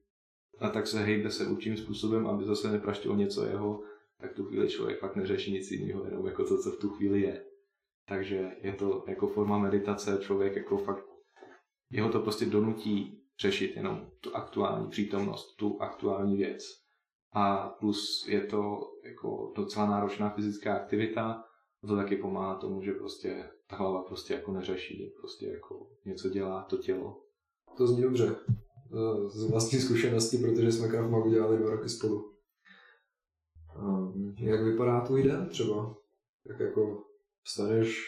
a 0.59 0.69
tak 0.69 0.87
se 0.87 1.03
hejbe 1.03 1.31
se 1.31 1.47
určitým 1.47 1.77
způsobem, 1.77 2.27
aby 2.27 2.45
zase 2.45 2.71
nepraštilo 2.71 3.15
něco 3.15 3.45
jeho, 3.45 3.83
tak 4.21 4.33
tu 4.33 4.43
chvíli 4.43 4.69
člověk 4.69 4.99
fakt 4.99 5.15
neřeší 5.15 5.51
nic 5.51 5.71
jiného, 5.71 6.05
jenom 6.05 6.25
jako 6.25 6.45
to, 6.45 6.57
co 6.57 6.71
v 6.71 6.79
tu 6.79 6.89
chvíli 6.89 7.21
je. 7.21 7.45
Takže 8.07 8.51
je 8.61 8.73
to 8.73 9.05
jako 9.07 9.27
forma 9.27 9.57
meditace, 9.57 10.17
člověk 10.21 10.55
jako 10.55 10.77
fakt, 10.77 11.05
jeho 11.91 12.09
to 12.09 12.19
prostě 12.19 12.45
donutí 12.45 13.21
řešit 13.39 13.75
jenom 13.75 14.11
tu 14.19 14.35
aktuální 14.35 14.89
přítomnost, 14.89 15.55
tu 15.55 15.81
aktuální 15.81 16.37
věc. 16.37 16.63
A 17.33 17.69
plus 17.69 18.27
je 18.27 18.41
to 18.41 18.79
jako 19.03 19.53
docela 19.55 19.85
náročná 19.85 20.29
fyzická 20.29 20.75
aktivita 20.75 21.43
to 21.87 21.95
taky 21.95 22.15
pomáhá 22.15 22.55
tomu, 22.55 22.81
že 22.81 22.91
prostě 22.91 23.49
ta 23.67 23.75
hlava 23.75 24.03
prostě 24.03 24.33
jako 24.33 24.51
neřeší, 24.51 25.13
prostě 25.19 25.47
jako 25.47 25.87
něco 26.05 26.29
dělá 26.29 26.63
to 26.63 26.77
tělo. 26.77 27.23
To 27.77 27.87
zní 27.87 28.01
dobře. 28.01 28.35
Z 29.27 29.49
vlastní 29.49 29.79
zkušenosti, 29.79 30.37
protože 30.37 30.71
jsme 30.71 30.87
Krav 30.87 31.09
Magu 31.09 31.29
dělali 31.29 31.57
dva 31.57 31.69
roky 31.69 31.89
spolu. 31.89 32.33
Jak 34.39 34.63
vypadá 34.63 35.01
tvůj 35.01 35.23
den 35.23 35.49
třeba? 35.49 35.95
Jak 36.45 36.59
jako 36.59 37.03
vstaneš 37.43 38.07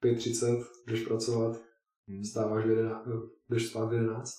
v 0.00 0.04
5.30, 0.04 0.64
jdeš 0.86 1.06
pracovat, 1.06 1.60
hmm. 2.08 2.22
vstáváš 2.22 2.64
v 2.64 2.68
11, 2.68 3.08
jdeš 3.48 3.68
spát 3.68 3.86
v 3.86 3.92
11? 3.92 4.34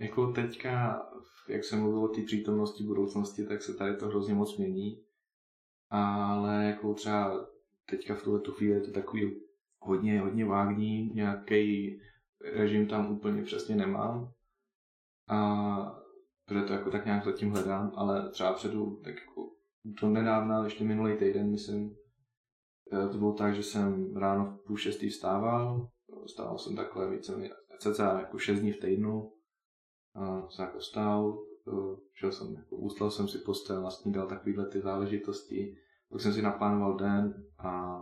Jako 0.00 0.32
teďka, 0.32 1.02
jak 1.48 1.64
jsem 1.64 1.80
mluvil 1.80 2.04
o 2.04 2.08
té 2.08 2.22
přítomnosti 2.22 2.84
budoucnosti, 2.84 3.46
tak 3.46 3.62
se 3.62 3.74
tady 3.74 3.96
to 3.96 4.06
hrozně 4.06 4.34
moc 4.34 4.58
mění. 4.58 5.04
Ale 5.90 6.64
jako 6.64 6.94
třeba 6.94 7.48
teďka 7.90 8.14
v 8.14 8.22
tuhle 8.22 8.40
chvíli 8.50 8.74
je 8.74 8.80
to 8.80 8.92
takový 8.92 9.40
hodně, 9.78 10.20
hodně 10.20 10.44
vágní, 10.44 11.10
nějaký 11.14 12.00
režim 12.54 12.86
tam 12.86 13.12
úplně 13.12 13.42
přesně 13.42 13.76
nemám. 13.76 14.32
A 15.28 15.98
protože 16.44 16.64
to 16.64 16.72
jako 16.72 16.90
tak 16.90 17.04
nějak 17.04 17.24
zatím 17.24 17.50
hledám, 17.50 17.92
ale 17.96 18.30
třeba 18.30 18.52
předu, 18.52 19.00
tak 19.04 19.14
jako 19.14 19.50
to 20.00 20.08
nedávna, 20.08 20.64
ještě 20.64 20.84
minulý 20.84 21.16
týden, 21.16 21.50
myslím, 21.50 21.96
eh, 22.92 23.08
to 23.08 23.18
bylo 23.18 23.32
tak, 23.32 23.54
že 23.54 23.62
jsem 23.62 24.16
ráno 24.16 24.44
v 24.44 24.66
půl 24.66 24.76
šestý 24.76 25.08
vstával, 25.08 25.88
vstával 26.26 26.58
jsem 26.58 26.76
takhle 26.76 27.10
více, 27.10 27.50
cca 27.78 28.18
jako 28.20 28.38
šest 28.38 28.60
dní 28.60 28.72
v 28.72 28.80
týdnu, 28.80 29.32
a 30.14 30.50
se 30.50 30.62
jako 30.62 30.80
stál, 30.80 31.44
šel 32.14 32.32
jsem, 32.32 32.54
jako, 32.54 32.76
ustal 32.76 33.10
jsem 33.10 33.28
si 33.28 33.38
postel, 33.38 33.82
nasnídal 33.82 34.28
takovýhle 34.28 34.66
ty 34.66 34.80
záležitosti, 34.80 35.76
pak 36.10 36.20
jsem 36.20 36.32
si 36.32 36.42
naplánoval 36.42 36.96
den 36.96 37.44
a 37.58 38.00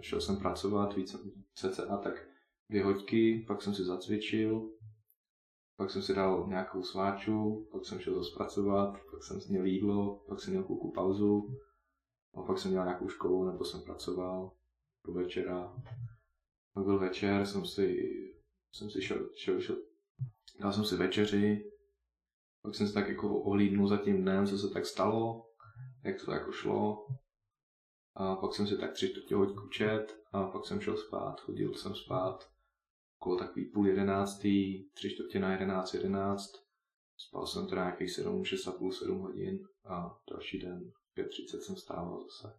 šel 0.00 0.20
jsem 0.20 0.36
pracovat 0.36 0.96
více, 0.96 1.18
cca 1.54 1.96
tak 1.96 2.28
dvě 2.68 2.84
hoďky, 2.84 3.44
pak 3.48 3.62
jsem 3.62 3.74
si 3.74 3.84
zacvičil, 3.84 4.70
pak 5.76 5.90
jsem 5.90 6.02
si 6.02 6.14
dal 6.14 6.46
nějakou 6.48 6.82
sváču, 6.82 7.68
pak 7.72 7.84
jsem 7.84 8.00
šel 8.00 8.24
zpracovat, 8.24 8.92
pak 9.10 9.24
jsem 9.24 9.40
měl 9.48 9.64
jídlo, 9.64 10.24
pak 10.28 10.40
jsem 10.40 10.52
měl 10.52 10.64
chvilku 10.64 10.92
pauzu, 10.92 11.58
a 12.34 12.42
pak 12.42 12.58
jsem 12.58 12.70
měl 12.70 12.84
nějakou 12.84 13.08
školu, 13.08 13.44
nebo 13.44 13.64
jsem 13.64 13.82
pracoval 13.82 14.52
do 15.06 15.12
večera. 15.12 15.74
Pak 16.74 16.84
byl 16.84 16.98
večer, 16.98 17.46
jsem 17.46 17.66
si, 17.66 17.96
jsem 18.72 18.90
si 18.90 19.02
šel, 19.02 19.28
šel, 19.36 19.60
šel 19.60 19.76
Dal 20.60 20.72
jsem 20.72 20.84
si 20.84 20.96
večeři, 20.96 21.70
pak 22.62 22.74
jsem 22.74 22.88
se 22.88 22.94
tak 22.94 23.08
jako 23.08 23.42
ohlídnul 23.42 23.88
za 23.88 23.96
tím 23.96 24.22
dnem, 24.22 24.46
co 24.46 24.58
se 24.58 24.68
tak 24.68 24.86
stalo, 24.86 25.50
jak 26.04 26.24
to 26.24 26.32
jako 26.32 26.52
šlo. 26.52 27.06
A 28.16 28.36
pak 28.36 28.54
jsem 28.54 28.66
si 28.66 28.78
tak 28.78 28.92
tři 28.92 29.08
čtvrtě 29.08 29.34
hoďku 29.34 29.68
čet 29.68 30.18
a 30.32 30.46
pak 30.46 30.66
jsem 30.66 30.80
šel 30.80 30.96
spát, 30.96 31.40
chodil 31.40 31.74
jsem 31.74 31.94
spát 31.94 32.50
okolo 33.18 33.38
takový 33.38 33.64
půl 33.64 33.88
jedenáctý, 33.88 34.88
tři 34.90 35.10
čtvrtě 35.10 35.38
na 35.38 35.52
jedenáct, 35.52 35.94
jedenáct. 35.94 36.52
Spal 37.16 37.46
jsem 37.46 37.68
teda 37.68 37.84
nějakých 37.84 38.10
sedm, 38.10 38.44
šest 38.44 38.66
a 38.66 38.72
půl, 38.72 38.92
sedm 38.92 39.18
hodin 39.18 39.58
a 39.84 40.18
další 40.30 40.58
den 40.58 40.92
5.30 41.16 41.60
jsem 41.60 41.76
stával 41.76 42.20
zase. 42.22 42.58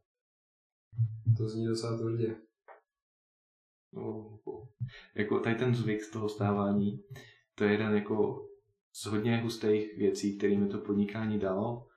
To 1.37 1.49
zní 1.49 1.67
docela 1.67 1.97
tvrdě. 1.97 2.41
No, 3.93 4.39
jako 5.15 5.39
tady 5.39 5.55
ten 5.55 5.75
zvyk 5.75 6.03
z 6.03 6.11
toho 6.11 6.29
stávání, 6.29 7.03
to 7.55 7.63
je 7.63 7.71
jeden 7.71 7.95
jako 7.95 8.47
z 8.93 9.05
hodně 9.05 9.37
hustých 9.37 9.97
věcí, 9.97 10.37
který 10.37 10.57
mi 10.57 10.69
to 10.69 10.77
podnikání 10.77 11.39
dalo. 11.39 11.87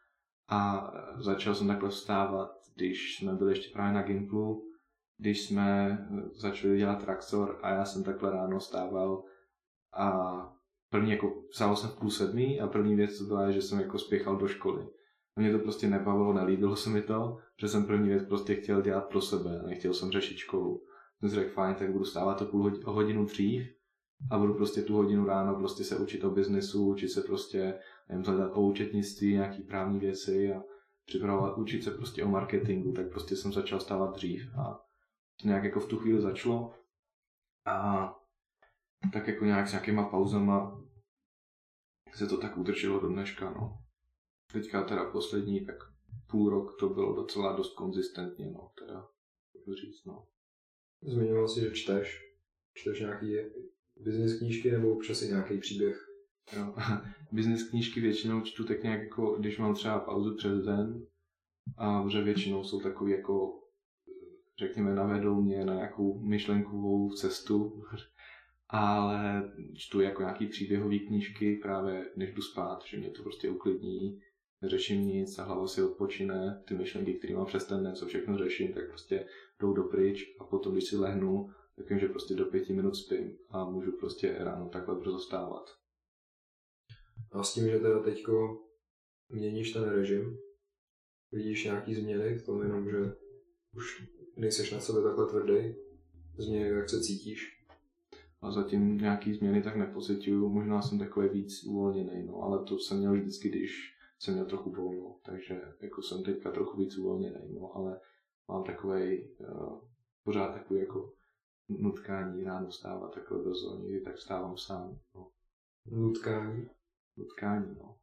A 0.48 0.90
začal 1.16 1.54
jsem 1.54 1.68
takhle 1.68 1.90
vstávat, 1.90 2.57
když 2.78 3.16
jsme 3.16 3.34
byli 3.34 3.52
ještě 3.52 3.72
právě 3.72 3.92
na 3.92 4.02
Gimplu, 4.02 4.64
když 5.18 5.42
jsme 5.42 5.98
začali 6.34 6.78
dělat 6.78 7.04
traktor 7.04 7.58
a 7.62 7.70
já 7.70 7.84
jsem 7.84 8.04
takhle 8.04 8.30
ráno 8.30 8.60
stával 8.60 9.24
a 9.96 10.12
první 10.90 11.10
jako 11.10 11.42
vstal 11.50 11.76
jsem 11.76 11.90
v 11.90 11.98
půl 11.98 12.10
sedmí 12.10 12.60
a 12.60 12.66
první 12.66 12.94
věc 12.94 13.22
byla, 13.22 13.50
že 13.50 13.62
jsem 13.62 13.80
jako 13.80 13.98
spěchal 13.98 14.36
do 14.36 14.48
školy. 14.48 14.88
A 15.36 15.40
mě 15.40 15.52
to 15.52 15.58
prostě 15.58 15.88
nebavilo, 15.88 16.32
nelíbilo 16.32 16.76
se 16.76 16.90
mi 16.90 17.02
to, 17.02 17.38
že 17.60 17.68
jsem 17.68 17.86
první 17.86 18.08
věc 18.08 18.24
prostě 18.28 18.54
chtěl 18.54 18.82
dělat 18.82 19.08
pro 19.08 19.20
sebe, 19.20 19.62
nechtěl 19.66 19.94
jsem 19.94 20.10
řešit 20.10 20.36
školu. 20.36 20.82
Jsem 21.20 21.28
řekl, 21.28 21.52
fajn, 21.52 21.74
tak 21.74 21.92
budu 21.92 22.04
stávat 22.04 22.38
to 22.38 22.44
půl 22.44 22.72
hodinu 22.84 23.24
dřív 23.24 23.62
a 24.30 24.38
budu 24.38 24.54
prostě 24.54 24.82
tu 24.82 24.94
hodinu 24.94 25.26
ráno 25.26 25.54
prostě 25.54 25.84
se 25.84 25.98
učit 25.98 26.24
o 26.24 26.30
biznesu, 26.30 26.86
učit 26.86 27.08
se 27.08 27.22
prostě, 27.22 27.78
nevím, 28.08 28.24
hledat 28.24 28.50
o 28.54 28.60
účetnictví, 28.60 29.32
nějaký 29.32 29.62
právní 29.62 29.98
věci 29.98 30.52
a 30.52 30.62
připravovat, 31.08 31.58
učit 31.58 31.84
se 31.84 31.90
prostě 31.90 32.24
o 32.24 32.28
marketingu, 32.28 32.92
tak 32.92 33.10
prostě 33.10 33.36
jsem 33.36 33.52
začal 33.52 33.80
stávat 33.80 34.14
dřív 34.14 34.54
a 34.58 34.84
nějak 35.44 35.64
jako 35.64 35.80
v 35.80 35.88
tu 35.88 35.98
chvíli 35.98 36.20
začalo 36.20 36.74
a 37.64 38.08
tak 39.12 39.28
jako 39.28 39.44
nějak 39.44 39.68
s 39.68 39.72
nějakýma 39.72 40.08
pauzama 40.08 40.84
se 42.14 42.26
to 42.26 42.36
tak 42.36 42.56
udrželo 42.56 43.00
do 43.00 43.08
dneška, 43.08 43.50
no. 43.50 43.78
Teďka 44.52 44.82
teda 44.82 45.10
poslední, 45.10 45.66
tak 45.66 45.76
půl 46.30 46.50
rok 46.50 46.76
to 46.80 46.88
bylo 46.88 47.16
docela 47.16 47.56
dost 47.56 47.74
konzistentně, 47.74 48.50
no, 48.50 48.72
teda, 48.78 49.08
jak 49.54 49.76
říct, 49.76 50.04
no. 50.04 50.26
Zmiňoval 51.02 51.48
si, 51.48 51.60
že 51.60 51.70
čteš. 51.70 52.34
Čteš 52.74 53.00
nějaký 53.00 53.36
business 53.96 54.38
knížky 54.38 54.70
nebo 54.70 54.96
občas 54.96 55.22
i 55.22 55.28
nějaký 55.28 55.58
příběh? 55.58 56.07
Jo. 56.56 56.74
business 57.32 57.68
knížky 57.70 58.00
většinou 58.00 58.40
čtu 58.40 58.64
tak 58.64 58.82
nějak 58.82 59.02
jako, 59.02 59.37
když 59.38 59.58
mám 59.58 59.74
třeba 59.74 59.98
pauzu 59.98 60.37
přes 60.37 60.64
den, 60.64 61.06
a 61.76 62.04
že 62.08 62.22
většinou 62.22 62.64
jsou 62.64 62.80
takový 62.80 63.12
jako, 63.12 63.62
řekněme, 64.58 64.94
navedou 64.94 65.42
mě 65.42 65.64
na 65.64 65.74
nějakou 65.74 66.20
myšlenkovou 66.20 67.12
cestu, 67.12 67.82
ale 68.68 69.42
čtu 69.74 70.00
jako 70.00 70.22
nějaký 70.22 70.46
příběhový 70.46 71.00
knížky 71.00 71.56
právě 71.56 72.11
než 72.16 72.34
jdu 72.34 72.42
spát, 72.42 72.84
že 72.84 72.96
mě 72.96 73.11
to 73.11 73.22
prostě 73.22 73.50
uklidní, 73.50 74.20
neřeším 74.62 75.06
nic 75.06 75.38
a 75.38 75.44
hlava 75.44 75.66
si 75.66 75.82
odpočine, 75.82 76.62
ty 76.68 76.74
myšlenky, 76.74 77.14
které 77.14 77.34
mám 77.34 77.46
přes 77.46 77.66
ten 77.66 77.82
den, 77.82 77.94
co 77.94 78.06
všechno 78.06 78.38
řeším, 78.38 78.72
tak 78.72 78.88
prostě 78.88 79.26
jdou 79.61 79.72
dopryč 79.72 80.37
a 80.40 80.44
potom, 80.44 80.72
když 80.72 80.84
si 80.84 80.96
lehnu, 80.96 81.50
tak 81.76 81.90
vím, 81.90 81.98
že 81.98 82.08
prostě 82.08 82.34
do 82.34 82.44
pěti 82.44 82.72
minut 82.72 82.96
spím 82.96 83.38
a 83.50 83.70
můžu 83.70 83.92
prostě 83.92 84.37
ráno 84.38 84.68
takhle 84.68 84.94
brzo 84.94 85.18
stávat. 85.18 85.78
A 87.32 87.42
s 87.42 87.54
tím, 87.54 87.68
že 87.68 87.78
teda 87.78 88.02
teďko 88.02 88.62
měníš 89.28 89.72
ten 89.72 89.82
režim, 89.82 90.38
vidíš 91.32 91.64
nějaký 91.64 91.94
změny 91.94 92.38
v 92.38 92.46
tom 92.46 92.62
jenom, 92.62 92.90
že 92.90 93.14
už 93.74 94.08
nejseš 94.36 94.72
na 94.72 94.80
sebe 94.80 95.02
takhle 95.02 95.26
tvrdý, 95.26 95.74
změny, 96.38 96.68
jak 96.68 96.90
se 96.90 97.00
cítíš? 97.00 97.58
A 98.40 98.50
zatím 98.50 98.98
nějaký 98.98 99.34
změny 99.34 99.62
tak 99.62 99.76
nepocituju, 99.76 100.48
možná 100.48 100.82
jsem 100.82 100.98
takový 100.98 101.28
víc 101.28 101.64
uvolněný, 101.64 102.26
no, 102.26 102.42
ale 102.42 102.64
to 102.64 102.78
jsem 102.78 102.98
měl 102.98 103.12
vždycky, 103.12 103.48
když 103.48 103.94
jsem 104.18 104.34
měl 104.34 104.46
trochu 104.46 104.70
volno, 104.70 105.16
takže 105.24 105.62
jako 105.80 106.02
jsem 106.02 106.22
teďka 106.22 106.50
trochu 106.50 106.76
víc 106.76 106.98
uvolněný, 106.98 107.54
no, 107.54 107.76
ale 107.76 108.00
mám 108.48 108.64
takový 108.64 109.28
uh, 109.40 109.78
pořád 110.24 110.52
takový 110.52 110.80
jako 110.80 111.12
nutkání 111.68 112.44
ráno 112.44 112.70
stávat 112.72 113.14
takhle 113.14 113.38
brzo, 113.38 113.78
někdy 113.82 114.00
tak 114.00 114.18
stávám 114.18 114.56
sám. 114.56 114.98
No. 115.14 115.30
Nutkání? 115.86 116.68
Nutkání, 117.18 117.74
no. 117.74 117.98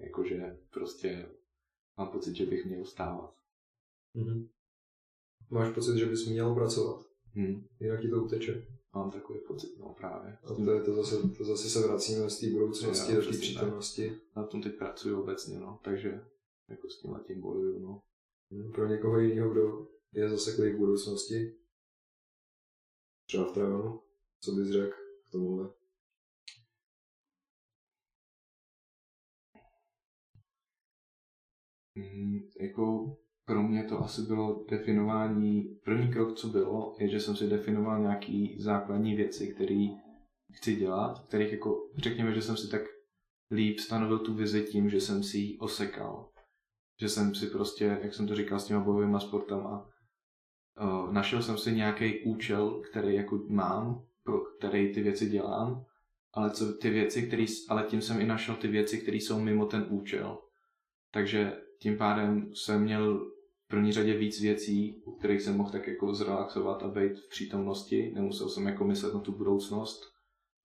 Jakože 0.00 0.58
prostě 0.72 1.28
mám 1.98 2.08
pocit, 2.08 2.36
že 2.36 2.46
bych 2.46 2.66
měl 2.66 2.84
stávat. 2.84 3.34
Mm-hmm. 4.16 4.48
Máš 5.50 5.74
pocit, 5.74 5.98
že 5.98 6.06
bys 6.06 6.26
měl 6.26 6.54
pracovat? 6.54 7.06
Hmm. 7.34 7.66
Jinak 7.80 8.00
ti 8.00 8.08
to 8.08 8.24
uteče? 8.24 8.66
Mám 8.94 9.10
takový 9.10 9.38
pocit, 9.48 9.78
no 9.78 9.94
právě. 9.98 10.38
A 10.44 10.54
to, 10.54 10.72
je 10.72 10.82
to, 10.82 10.94
zase, 10.94 11.28
to 11.28 11.44
zase 11.44 11.70
se 11.70 11.86
vracíme 11.86 12.30
z 12.30 12.40
té 12.40 12.50
budoucnosti 12.50 13.14
do 13.14 13.22
té 13.22 13.30
přítomnosti. 13.30 14.20
Na 14.36 14.46
tom 14.46 14.62
teď 14.62 14.78
pracuji 14.78 15.14
obecně, 15.14 15.58
no, 15.58 15.80
takže 15.84 16.24
jako 16.68 16.88
s 16.88 17.00
tím 17.00 17.20
tím 17.26 17.40
bojuju, 17.40 17.78
no. 17.78 18.00
Hmm, 18.50 18.72
pro 18.72 18.86
někoho 18.86 19.18
jiného, 19.18 19.50
kdo 19.50 19.88
je 20.12 20.28
zaseklý 20.28 20.70
v 20.70 20.78
budoucnosti, 20.78 21.56
třeba 23.26 23.44
v 23.44 23.52
travenu, 23.52 24.00
co 24.40 24.52
bys 24.52 24.68
řekl 24.68 24.96
k 25.28 25.30
tomuhle? 25.30 25.70
Mm, 31.94 32.40
jako 32.60 33.16
pro 33.44 33.62
mě 33.62 33.84
to 33.84 34.00
asi 34.00 34.22
bylo 34.22 34.64
definování, 34.70 35.62
první 35.84 36.12
krok, 36.12 36.36
co 36.36 36.48
bylo, 36.48 36.96
je, 36.98 37.08
že 37.08 37.20
jsem 37.20 37.36
si 37.36 37.48
definoval 37.48 38.00
nějaký 38.00 38.56
základní 38.58 39.14
věci, 39.14 39.54
které 39.54 39.86
chci 40.52 40.76
dělat, 40.76 41.26
kterých 41.26 41.52
jako, 41.52 41.88
řekněme, 41.96 42.34
že 42.34 42.42
jsem 42.42 42.56
si 42.56 42.70
tak 42.70 42.82
líp 43.50 43.78
stanovil 43.78 44.18
tu 44.18 44.34
vizi 44.34 44.62
tím, 44.62 44.90
že 44.90 45.00
jsem 45.00 45.22
si 45.22 45.38
ji 45.38 45.58
osekal. 45.58 46.28
Že 47.00 47.08
jsem 47.08 47.34
si 47.34 47.46
prostě, 47.46 47.98
jak 48.02 48.14
jsem 48.14 48.26
to 48.26 48.34
říkal 48.34 48.60
s 48.60 48.64
těma 48.64 48.80
bojovými 48.80 49.20
sportama, 49.20 49.88
uh, 50.80 51.12
našel 51.12 51.42
jsem 51.42 51.58
si 51.58 51.72
nějaký 51.72 52.20
účel, 52.24 52.82
který 52.90 53.14
jako 53.14 53.40
mám, 53.48 54.04
pro 54.22 54.40
který 54.40 54.94
ty 54.94 55.02
věci 55.02 55.28
dělám, 55.28 55.84
ale 56.32 56.50
co 56.50 56.72
ty 56.72 56.90
věci, 56.90 57.26
který, 57.26 57.46
ale 57.68 57.82
tím 57.82 58.00
jsem 58.00 58.20
i 58.20 58.26
našel 58.26 58.54
ty 58.54 58.68
věci, 58.68 58.98
které 58.98 59.16
jsou 59.16 59.40
mimo 59.40 59.66
ten 59.66 59.86
účel. 59.90 60.38
Takže 61.10 61.52
tím 61.82 61.98
pádem 61.98 62.54
jsem 62.54 62.82
měl 62.82 63.30
v 63.64 63.68
první 63.68 63.92
řadě 63.92 64.16
víc 64.16 64.40
věcí, 64.40 65.02
u 65.04 65.12
kterých 65.12 65.42
jsem 65.42 65.56
mohl 65.56 65.70
tak 65.70 65.86
jako 65.86 66.14
zrelaxovat 66.14 66.82
a 66.82 66.88
být 66.88 67.18
v 67.18 67.28
přítomnosti. 67.28 68.12
Nemusel 68.14 68.48
jsem 68.48 68.66
jako 68.66 68.84
myslet 68.84 69.14
na 69.14 69.20
tu 69.20 69.32
budoucnost, 69.32 70.12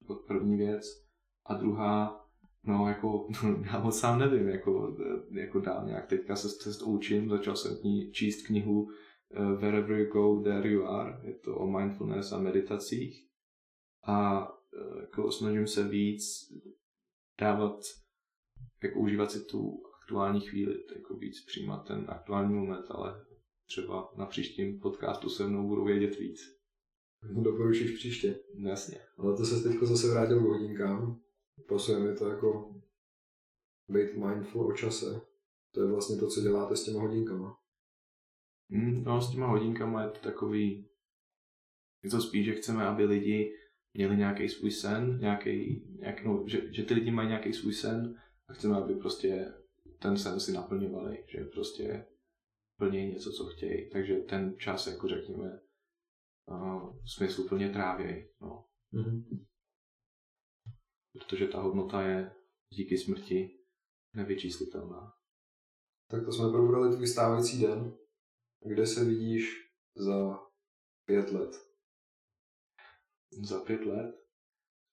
jako 0.02 0.16
první 0.16 0.58
věc. 0.58 0.86
A 1.46 1.54
druhá, 1.54 2.26
no 2.64 2.88
jako, 2.88 3.28
já 3.66 3.80
moc 3.80 4.00
sám 4.00 4.20
nevím, 4.20 4.50
jako, 4.50 4.98
jako 5.32 5.60
dál 5.60 5.86
nějak. 5.86 6.08
Teďka 6.08 6.36
se 6.36 6.50
cest 6.50 6.82
učím, 6.82 7.30
začal 7.30 7.56
jsem 7.56 7.78
ní 7.84 8.12
číst 8.12 8.48
knihu 8.48 8.82
uh, 8.82 9.52
Wherever 9.60 10.00
you 10.00 10.12
go, 10.12 10.44
there 10.44 10.70
you 10.70 10.86
are. 10.86 11.20
Je 11.24 11.34
to 11.34 11.56
o 11.56 11.68
mindfulness 11.68 12.32
a 12.32 12.40
meditacích. 12.40 13.28
A 14.04 14.48
uh, 14.50 15.02
jako 15.02 15.32
snažím 15.32 15.68
se 15.68 15.88
víc 15.88 16.24
dávat, 17.42 17.80
jako 18.84 19.00
užívat 19.00 19.32
si 19.32 19.46
tu 19.46 19.88
aktuální 20.08 20.42
chvíli, 20.42 20.84
jako 20.96 21.18
víc 21.18 21.46
přijímat 21.46 21.88
ten 21.88 22.06
aktuální 22.08 22.54
moment, 22.54 22.86
ale 22.90 23.26
třeba 23.66 24.14
na 24.18 24.26
příštím 24.26 24.80
podcastu 24.80 25.30
se 25.30 25.48
mnou 25.48 25.68
budou 25.68 25.86
vědět 25.86 26.20
víc. 26.20 26.40
Doporučíš 27.44 27.92
příště. 27.92 28.40
No, 28.56 28.70
jasně. 28.70 28.98
Ale 29.18 29.38
to 29.38 29.46
se 29.46 29.70
teď 29.70 29.80
zase 29.82 30.12
vrátil 30.12 30.40
k 30.40 30.42
hodinkám. 30.42 31.20
Posujeme 31.68 32.16
to 32.16 32.30
jako 32.30 32.76
být 33.90 34.14
mindful 34.14 34.68
o 34.68 34.74
čase. 34.74 35.22
To 35.74 35.82
je 35.82 35.92
vlastně 35.92 36.18
to, 36.18 36.28
co 36.28 36.42
děláte 36.42 36.76
s 36.76 36.84
těma 36.84 37.02
hodinkama. 37.02 37.58
Mm, 38.70 39.04
no, 39.04 39.22
s 39.22 39.32
těma 39.32 39.48
hodinkama 39.48 40.04
je 40.04 40.10
to 40.10 40.20
takový, 40.20 40.90
je 42.04 42.10
to 42.10 42.22
spíš, 42.22 42.46
že 42.46 42.54
chceme, 42.54 42.88
aby 42.88 43.06
lidi 43.06 43.54
měli 43.94 44.18
nějaký 44.18 44.50
svůj 44.50 44.72
sen, 44.72 45.20
nějaký, 45.22 45.84
nějaký 46.00 46.28
no, 46.28 46.44
že, 46.48 46.74
že 46.74 46.84
ty 46.84 46.94
lidi 46.94 47.12
mají 47.12 47.28
nějaký 47.28 47.54
svůj 47.54 47.74
sen 47.74 48.22
a 48.48 48.54
chceme, 48.54 48.76
aby 48.76 48.96
prostě 48.96 49.54
ten 50.00 50.18
sen 50.18 50.40
si 50.40 50.52
naplňovali, 50.52 51.26
že 51.28 51.44
prostě 51.44 52.06
plně 52.78 53.08
něco, 53.08 53.32
co 53.32 53.46
chtějí. 53.46 53.90
Takže 53.90 54.16
ten 54.16 54.60
čas, 54.60 54.88
jako 54.88 55.08
řekněme, 55.08 55.60
uh, 56.46 56.98
smysluplně 57.06 57.70
trávějí. 57.70 58.30
No. 58.42 58.68
Mm-hmm. 58.94 59.46
Protože 61.14 61.48
ta 61.48 61.62
hodnota 61.62 62.02
je 62.02 62.36
díky 62.74 62.98
smrti 62.98 63.60
nevyčíslitelná. 64.16 65.14
Tak 66.10 66.26
to 66.26 66.32
jsme 66.32 66.52
probrali 66.52 66.96
tvůj 66.96 67.08
stávající 67.08 67.62
den. 67.62 67.98
Kde 68.66 68.88
se 68.88 69.06
vidíš 69.06 69.72
za 69.96 70.40
pět 71.06 71.32
let? 71.32 71.56
Za 73.44 73.60
pět 73.60 73.86
let? 73.86 74.16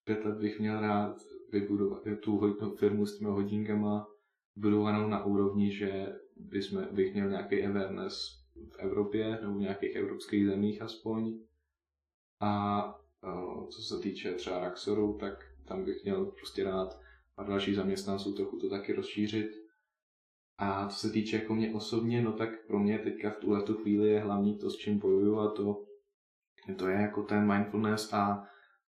Pět 0.05 0.25
let 0.25 0.39
bych 0.39 0.61
měl 0.61 0.81
rád 0.81 1.17
vybudovat 1.53 2.03
tu 2.23 2.57
firmu 2.77 3.07
s 3.07 3.19
těmi 3.19 3.31
hodinkama 3.31 4.14
budovanou 4.57 5.09
na 5.09 5.25
úrovni, 5.25 5.77
že 5.77 6.07
bychom, 6.37 6.89
bych 6.93 7.15
měl 7.15 7.31
nějaký 7.31 7.65
awareness 7.65 8.45
v 8.71 8.79
Evropě 8.79 9.39
nebo 9.43 9.55
v 9.55 9.61
nějakých 9.61 9.97
evropských 9.97 10.47
zemích 10.47 10.83
aspoň. 10.83 11.39
A 12.41 12.85
uh, 13.25 13.69
co 13.69 13.83
se 13.83 14.03
týče 14.03 14.33
třeba 14.33 14.61
Raxoru, 14.61 15.19
tak 15.21 15.35
tam 15.69 15.85
bych 15.85 16.05
měl 16.05 16.27
prostě 16.27 16.65
rád 16.65 17.01
pár 17.35 17.49
dalších 17.49 17.77
zaměstnanců 17.77 18.35
trochu 18.35 18.59
to 18.59 18.71
taky 18.71 18.93
rozšířit. 18.93 19.51
A 20.59 20.89
co 20.89 20.99
se 20.99 21.11
týče 21.13 21.37
jako 21.37 21.55
mě 21.55 21.75
osobně, 21.75 22.23
no 22.23 22.33
tak 22.33 22.67
pro 22.67 22.79
mě 22.79 22.99
teďka 22.99 23.31
v 23.31 23.37
tuhle 23.37 23.63
tu 23.63 23.75
chvíli 23.75 24.09
je 24.09 24.21
hlavní 24.21 24.59
to, 24.59 24.71
s 24.71 24.77
čím 24.77 24.99
bojuju 24.99 25.39
a 25.39 25.51
to, 25.51 25.85
to 26.79 26.89
je 26.89 26.97
jako 26.97 27.23
ten 27.23 27.53
mindfulness 27.53 28.13
a 28.13 28.45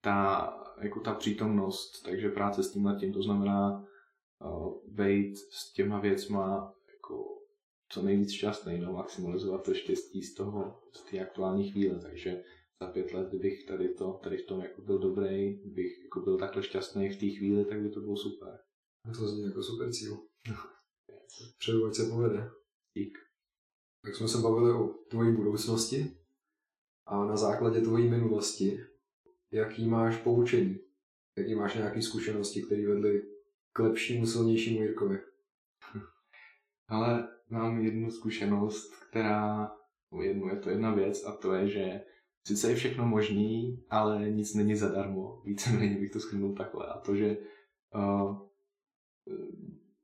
ta, 0.01 0.49
jako 0.81 0.99
ta 0.99 1.13
přítomnost, 1.13 2.01
takže 2.05 2.29
práce 2.29 2.63
s 2.63 2.71
tímhle 2.71 2.95
tím, 2.95 3.13
to 3.13 3.21
znamená 3.21 3.88
být 4.87 5.37
s 5.37 5.73
těma 5.73 5.99
věcma 5.99 6.73
jako 6.93 7.39
co 7.89 8.01
nejvíc 8.01 8.31
šťastný, 8.31 8.79
no, 8.79 8.93
maximalizovat 8.93 9.63
to 9.63 9.73
štěstí 9.73 10.23
z 10.23 10.33
toho, 10.33 10.81
z 10.93 11.01
té 11.01 11.19
aktuální 11.19 11.71
chvíle, 11.71 11.99
takže 11.99 12.43
za 12.81 12.87
pět 12.87 13.13
let, 13.13 13.29
kdybych 13.29 13.65
tady, 13.65 13.89
to, 13.89 14.19
tady 14.23 14.37
v 14.37 14.45
tom 14.45 14.59
jako 14.61 14.81
byl 14.81 14.99
dobrý, 14.99 15.53
bych 15.65 16.03
jako 16.03 16.19
byl 16.19 16.37
takhle 16.37 16.63
šťastný 16.63 17.09
v 17.09 17.19
té 17.19 17.29
chvíli, 17.29 17.65
tak 17.65 17.81
by 17.81 17.89
to 17.89 17.99
bylo 17.99 18.17
super. 18.17 18.59
To 19.19 19.27
zní 19.27 19.43
jako 19.43 19.63
super 19.63 19.91
cíl. 19.91 20.17
Přeju, 21.59 21.85
ať 21.85 21.95
se 21.95 22.09
povede. 22.09 22.49
Dík. 22.97 23.17
Tak 24.03 24.15
jsme 24.15 24.27
se 24.27 24.37
bavili 24.37 24.71
o 24.73 24.87
tvojí 24.87 25.35
budoucnosti 25.35 26.17
a 27.05 27.25
na 27.25 27.37
základě 27.37 27.81
tvojí 27.81 28.09
minulosti, 28.09 28.79
jaký 29.51 29.87
máš 29.87 30.17
poučení? 30.17 30.79
Jaký 31.37 31.55
máš 31.55 31.75
nějaké 31.75 32.01
zkušenosti, 32.01 32.63
které 32.63 32.87
vedly 32.87 33.38
lepšímu, 33.79 34.25
silnějšímu 34.25 34.81
Jirkovi? 34.81 35.19
Ale 36.87 37.27
mám 37.49 37.81
jednu 37.81 38.11
zkušenost, 38.11 38.95
která, 39.09 39.71
jednu 40.21 40.49
je 40.49 40.55
to 40.55 40.69
jedna 40.69 40.93
věc 40.93 41.25
a 41.25 41.31
to 41.31 41.53
je, 41.53 41.67
že 41.67 42.01
sice 42.47 42.69
je 42.69 42.75
všechno 42.75 43.05
možný, 43.05 43.83
ale 43.89 44.31
nic 44.31 44.55
není 44.55 44.75
zadarmo. 44.75 45.41
Víceméně 45.45 45.97
bych 45.97 46.11
to 46.11 46.19
schrnul 46.19 46.55
takhle. 46.55 46.87
A 46.87 46.99
to, 46.99 47.15
že 47.15 47.37
uh, 47.95 48.49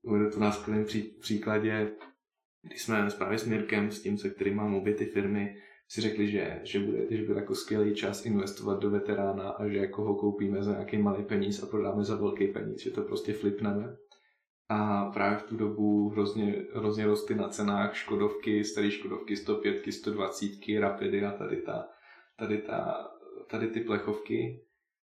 uvedu 0.02 0.32
to 0.32 0.40
na 0.40 0.52
skvělém 0.52 0.86
pří, 0.86 1.02
příkladě, 1.02 1.92
když 2.62 2.82
jsme 2.82 3.08
právě 3.18 3.40
s 3.40 3.46
Mirkem, 3.46 3.92
s 3.92 4.02
tím, 4.02 4.18
se 4.18 4.30
kterým 4.30 4.56
mám 4.56 4.76
obě 4.76 4.94
ty 4.94 5.06
firmy, 5.06 5.58
si 5.88 6.02
řekli, 6.02 6.28
že, 6.28 6.62
že, 6.64 6.80
bude, 6.80 7.06
že 7.10 7.26
bude 7.26 7.40
jako 7.40 7.56
skvělý 7.56 7.96
čas 7.96 8.26
investovat 8.26 8.80
do 8.80 8.90
veterána 8.90 9.50
a 9.50 9.68
že 9.68 9.78
jako 9.78 10.04
ho 10.04 10.16
koupíme 10.16 10.64
za 10.64 10.72
nějaký 10.72 10.98
malý 10.98 11.24
peníz 11.24 11.64
a 11.64 11.66
prodáme 11.66 12.04
za 12.04 12.16
velký 12.16 12.48
peníz, 12.48 12.82
že 12.82 12.92
to 12.92 13.02
prostě 13.02 13.34
flipneme. 13.34 13.98
A 14.70 15.06
právě 15.06 15.38
v 15.38 15.44
tu 15.44 15.58
dobu 15.58 16.10
hrozně, 16.10 16.66
hrozně 16.74 17.06
rostly 17.06 17.36
na 17.36 17.50
cenách 17.50 17.96
Škodovky, 17.96 18.64
staré 18.64 18.92
Škodovky 18.92 19.38
105, 19.38 19.92
120, 19.92 20.50
Rapidy 20.80 21.26
a 21.26 21.32
tady, 21.32 21.58
ta, 21.58 21.88
tady, 22.40 22.58
ta, 22.58 23.08
tady 23.50 23.68
ty 23.68 23.80
plechovky. 23.80 24.62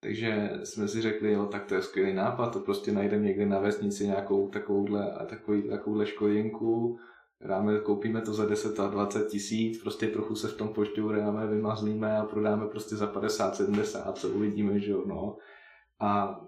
Takže 0.01 0.51
jsme 0.65 0.89
si 0.89 1.01
řekli, 1.03 1.33
jo, 1.33 1.47
tak 1.47 1.67
to 1.67 1.75
je 1.75 1.83
skvělý 1.83 2.15
nápad, 2.15 2.53
to 2.53 2.61
prostě 2.61 2.93
najdeme 2.93 3.25
někde 3.25 3.47
na 3.47 3.59
vesnici 3.59 4.07
nějakou 4.07 4.49
takovouhle, 4.49 5.27
takový, 5.29 5.69
takovouhle 5.69 6.07
škodinku, 6.07 6.99
dáme, 7.47 7.81
koupíme 7.81 8.21
to 8.21 8.35
za 8.35 8.47
10 8.47 8.81
a 8.81 8.89
20 8.89 9.29
tisíc, 9.29 9.83
prostě 9.83 10.07
trochu 10.07 10.35
se 10.35 10.49
v 10.49 10.57
tom 10.57 10.69
pošťouráme, 10.69 11.47
vymazlíme 11.47 12.19
a 12.19 12.25
prodáme 12.25 12.67
prostě 12.67 12.97
za 12.97 13.07
50, 13.07 13.57
70, 13.57 14.19
co 14.19 14.29
uvidíme, 14.29 14.81
že 14.81 14.91
jo, 14.91 15.05
no. 15.07 15.37
A 16.01 16.41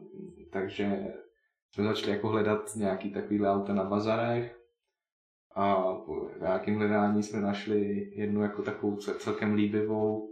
takže 0.53 1.05
jsme 1.71 1.85
začali 1.85 2.13
jako 2.13 2.29
hledat 2.29 2.77
nějaký 2.77 3.13
takový 3.13 3.47
auta 3.47 3.75
na 3.75 3.85
bazarech 3.85 4.57
a 5.55 5.95
po 5.95 6.31
nějakým 6.41 6.77
hledání 6.77 7.23
jsme 7.23 7.41
našli 7.41 8.11
jednu 8.15 8.43
jako 8.43 8.63
takovou 8.63 8.97
celkem 8.97 9.55
líbivou, 9.55 10.29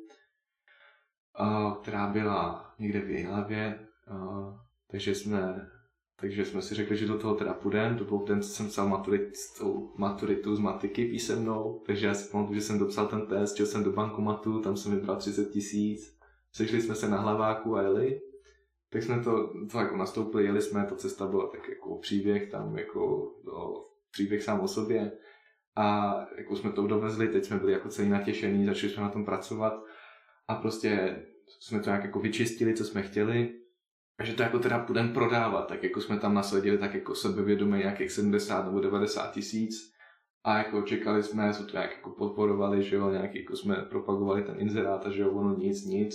která 1.82 2.06
byla 2.06 2.74
někde 2.78 3.00
v 3.00 3.10
Jihlavě, 3.10 3.86
takže 4.90 5.14
jsme 5.14 5.70
takže 6.20 6.44
jsme 6.44 6.62
si 6.62 6.74
řekli, 6.74 6.96
že 6.96 7.06
do 7.06 7.18
toho 7.18 7.34
teda 7.34 7.54
půjdeme. 7.54 8.04
Byl 8.04 8.18
ten, 8.18 8.42
co 8.42 8.48
jsem 8.48 8.68
psal 8.68 8.88
maturit, 8.88 9.32
maturitu 9.96 10.56
z 10.56 10.58
matiky 10.58 11.04
písemnou, 11.04 11.82
takže 11.86 12.06
já 12.06 12.14
si 12.14 12.30
pamatuju, 12.30 12.54
že 12.54 12.60
jsem 12.60 12.78
dopsal 12.78 13.06
ten 13.06 13.26
test, 13.26 13.56
šel 13.56 13.66
jsem 13.66 13.84
do 13.84 13.92
bankomatu, 13.92 14.60
tam 14.60 14.76
jsem 14.76 14.92
vybral 14.92 15.16
30 15.16 15.50
tisíc. 15.50 16.18
Sešli 16.52 16.82
jsme 16.82 16.94
se 16.94 17.08
na 17.08 17.20
hlaváku 17.20 17.76
a 17.76 17.82
jeli. 17.82 18.20
Tak 18.90 19.02
jsme 19.02 19.20
to, 19.24 19.52
to 19.72 19.78
jako 19.78 19.96
nastoupili, 19.96 20.44
jeli 20.44 20.62
jsme, 20.62 20.86
ta 20.86 20.96
cesta 20.96 21.26
byla 21.26 21.46
tak 21.46 21.68
jako 21.68 21.98
příběh, 21.98 22.50
tam 22.50 22.78
jako 22.78 23.32
no, 23.44 23.84
příběh 24.10 24.42
sám 24.42 24.60
o 24.60 24.68
sobě. 24.68 25.12
A 25.76 26.16
jako 26.38 26.56
jsme 26.56 26.72
to 26.72 26.86
dovezli, 26.86 27.28
teď 27.28 27.44
jsme 27.44 27.58
byli 27.58 27.72
jako 27.72 27.88
celý 27.88 28.08
natěšení, 28.08 28.66
začali 28.66 28.92
jsme 28.92 29.02
na 29.02 29.08
tom 29.08 29.24
pracovat 29.24 29.84
a 30.48 30.54
prostě 30.54 31.22
jsme 31.60 31.80
to 31.80 31.90
nějak 31.90 32.04
jako 32.04 32.20
vyčistili, 32.20 32.74
co 32.74 32.84
jsme 32.84 33.02
chtěli 33.02 33.57
a 34.18 34.24
že 34.24 34.34
to 34.34 34.42
jako 34.42 34.58
teda 34.58 34.78
půjdeme 34.78 35.14
prodávat, 35.14 35.68
tak 35.68 35.82
jako 35.82 36.00
jsme 36.00 36.18
tam 36.18 36.34
nasadili 36.34 36.78
tak 36.78 36.94
jako 36.94 37.14
sebevědomé 37.14 37.78
nějakých 37.78 38.12
70 38.12 38.64
nebo 38.64 38.80
90 38.80 39.32
tisíc. 39.32 39.92
A 40.44 40.58
jako 40.58 40.82
čekali 40.82 41.22
jsme, 41.22 41.54
jsme 41.54 41.66
to 41.66 41.72
nějak 41.72 41.90
jako 41.96 42.10
podporovali, 42.10 42.82
že 42.82 42.96
jo, 42.96 43.10
nějak 43.10 43.34
jako 43.34 43.56
jsme 43.56 43.76
propagovali 43.76 44.42
ten 44.42 44.54
inzerát 44.58 45.06
a 45.06 45.10
že 45.10 45.22
jo, 45.22 45.30
ono 45.30 45.56
nic, 45.56 45.84
nic. 45.84 46.14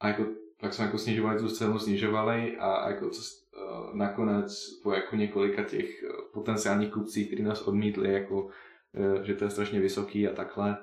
A 0.00 0.08
jako 0.08 0.24
tak 0.60 0.74
jsme 0.74 0.84
jako 0.84 0.98
snižovali 0.98 1.38
tu 1.38 1.48
cenu, 1.48 1.78
snižovali 1.78 2.56
a 2.56 2.90
jako 2.90 3.10
co, 3.10 3.20
uh, 3.20 3.96
nakonec 3.96 4.80
po 4.82 4.92
jako 4.92 5.16
několika 5.16 5.62
těch 5.62 6.02
uh, 6.02 6.32
potenciálních 6.32 6.92
kupcích, 6.92 7.26
kteří 7.26 7.42
nás 7.42 7.62
odmítli, 7.62 8.12
jako, 8.12 8.42
uh, 8.44 9.22
že 9.22 9.34
to 9.34 9.44
je 9.44 9.50
strašně 9.50 9.80
vysoký 9.80 10.28
a 10.28 10.32
takhle, 10.32 10.76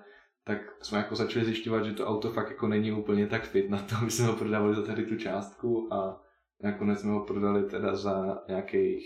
tak 0.44 0.58
jsme 0.82 0.98
jako 0.98 1.16
začali 1.16 1.46
zjišťovat, 1.46 1.86
že 1.86 1.94
to 1.94 2.08
auto 2.08 2.30
fakt 2.32 2.50
jako 2.50 2.68
není 2.68 2.92
úplně 2.92 3.28
tak 3.28 3.44
fit 3.44 3.70
na 3.70 3.78
to, 3.78 3.96
aby 4.02 4.12
jsme 4.12 4.26
ho 4.26 4.36
prodávali 4.36 4.76
za 4.76 4.82
tady 4.82 5.06
tu 5.06 5.16
částku 5.16 5.94
a 5.94 6.22
Nakonec 6.64 7.00
jsme 7.00 7.12
ho 7.12 7.26
prodali 7.26 7.64
teda 7.64 7.96
za 7.96 8.44
nějakých, 8.48 9.06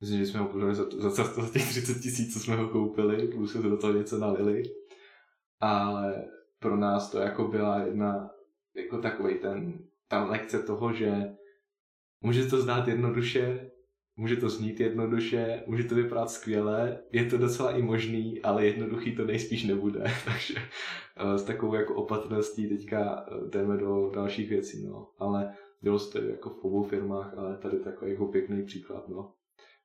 myslím, 0.00 0.18
že 0.18 0.26
jsme 0.26 0.40
ho 0.40 0.48
prodali 0.48 0.74
za, 0.74 0.84
za, 0.90 1.10
za 1.10 1.50
těch 1.52 1.68
30 1.68 1.94
tisíc, 1.94 2.34
co 2.34 2.40
jsme 2.40 2.56
ho 2.56 2.68
koupili, 2.68 3.28
plus 3.28 3.52
jsme 3.52 3.70
do 3.70 3.76
toho 3.76 3.92
něco 3.92 4.18
nalili. 4.18 4.62
Ale 5.60 6.24
pro 6.58 6.76
nás 6.76 7.10
to 7.10 7.18
jako 7.18 7.48
byla 7.48 7.78
jedna, 7.78 8.30
jako 8.76 8.98
takový 8.98 9.34
ten, 9.34 9.78
ta 10.08 10.24
lekce 10.24 10.62
toho, 10.62 10.92
že 10.92 11.34
může 12.20 12.46
to 12.46 12.60
znát 12.60 12.88
jednoduše, 12.88 13.70
může 14.16 14.36
to 14.36 14.48
znít 14.48 14.80
jednoduše, 14.80 15.62
může 15.66 15.84
to 15.84 15.94
vypadat 15.94 16.30
skvěle, 16.30 16.98
je 17.12 17.24
to 17.24 17.38
docela 17.38 17.72
i 17.72 17.82
možný, 17.82 18.42
ale 18.42 18.66
jednoduchý 18.66 19.16
to 19.16 19.24
nejspíš 19.24 19.64
nebude, 19.64 20.00
takže 20.24 20.54
eh, 21.16 21.38
s 21.38 21.44
takovou 21.44 21.74
jako 21.74 21.94
opatrností 21.94 22.68
teďka 22.68 23.26
eh, 23.28 23.50
jdeme 23.50 23.76
do 23.76 24.10
dalších 24.14 24.48
věcí, 24.48 24.86
no. 24.86 25.10
Ale 25.18 25.54
bylo 25.82 25.98
to 25.98 26.18
jako 26.18 26.50
v 26.50 26.64
obou 26.64 26.82
firmách, 26.82 27.38
ale 27.38 27.58
tady 27.58 27.78
takový 27.78 28.10
jako 28.10 28.26
pěkný 28.26 28.64
příklad, 28.64 29.08
no. 29.08 29.34